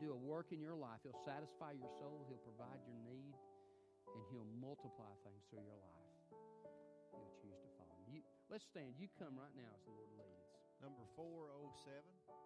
do 0.00 0.12
a 0.12 0.20
work 0.20 0.52
in 0.52 0.60
your 0.60 0.76
life. 0.76 1.00
He'll 1.04 1.24
satisfy 1.24 1.76
your 1.76 1.92
soul. 2.00 2.24
He'll 2.28 2.44
provide 2.44 2.80
your 2.84 2.96
need. 3.04 3.36
And 4.14 4.22
he'll 4.30 4.48
multiply 4.60 5.10
things 5.26 5.42
through 5.50 5.66
your 5.66 5.80
life. 5.80 6.14
He'll 7.10 7.34
choose 7.42 7.58
to 7.58 7.68
follow 7.74 7.94
him. 8.06 8.20
You, 8.20 8.20
let's 8.50 8.66
stand. 8.68 8.94
You 9.00 9.10
come 9.18 9.34
right 9.34 9.54
now 9.56 9.70
as 9.74 9.82
the 9.82 9.94
Lord 9.94 10.12
leads. 10.14 10.46
Number 10.78 11.02
407. 11.16 12.45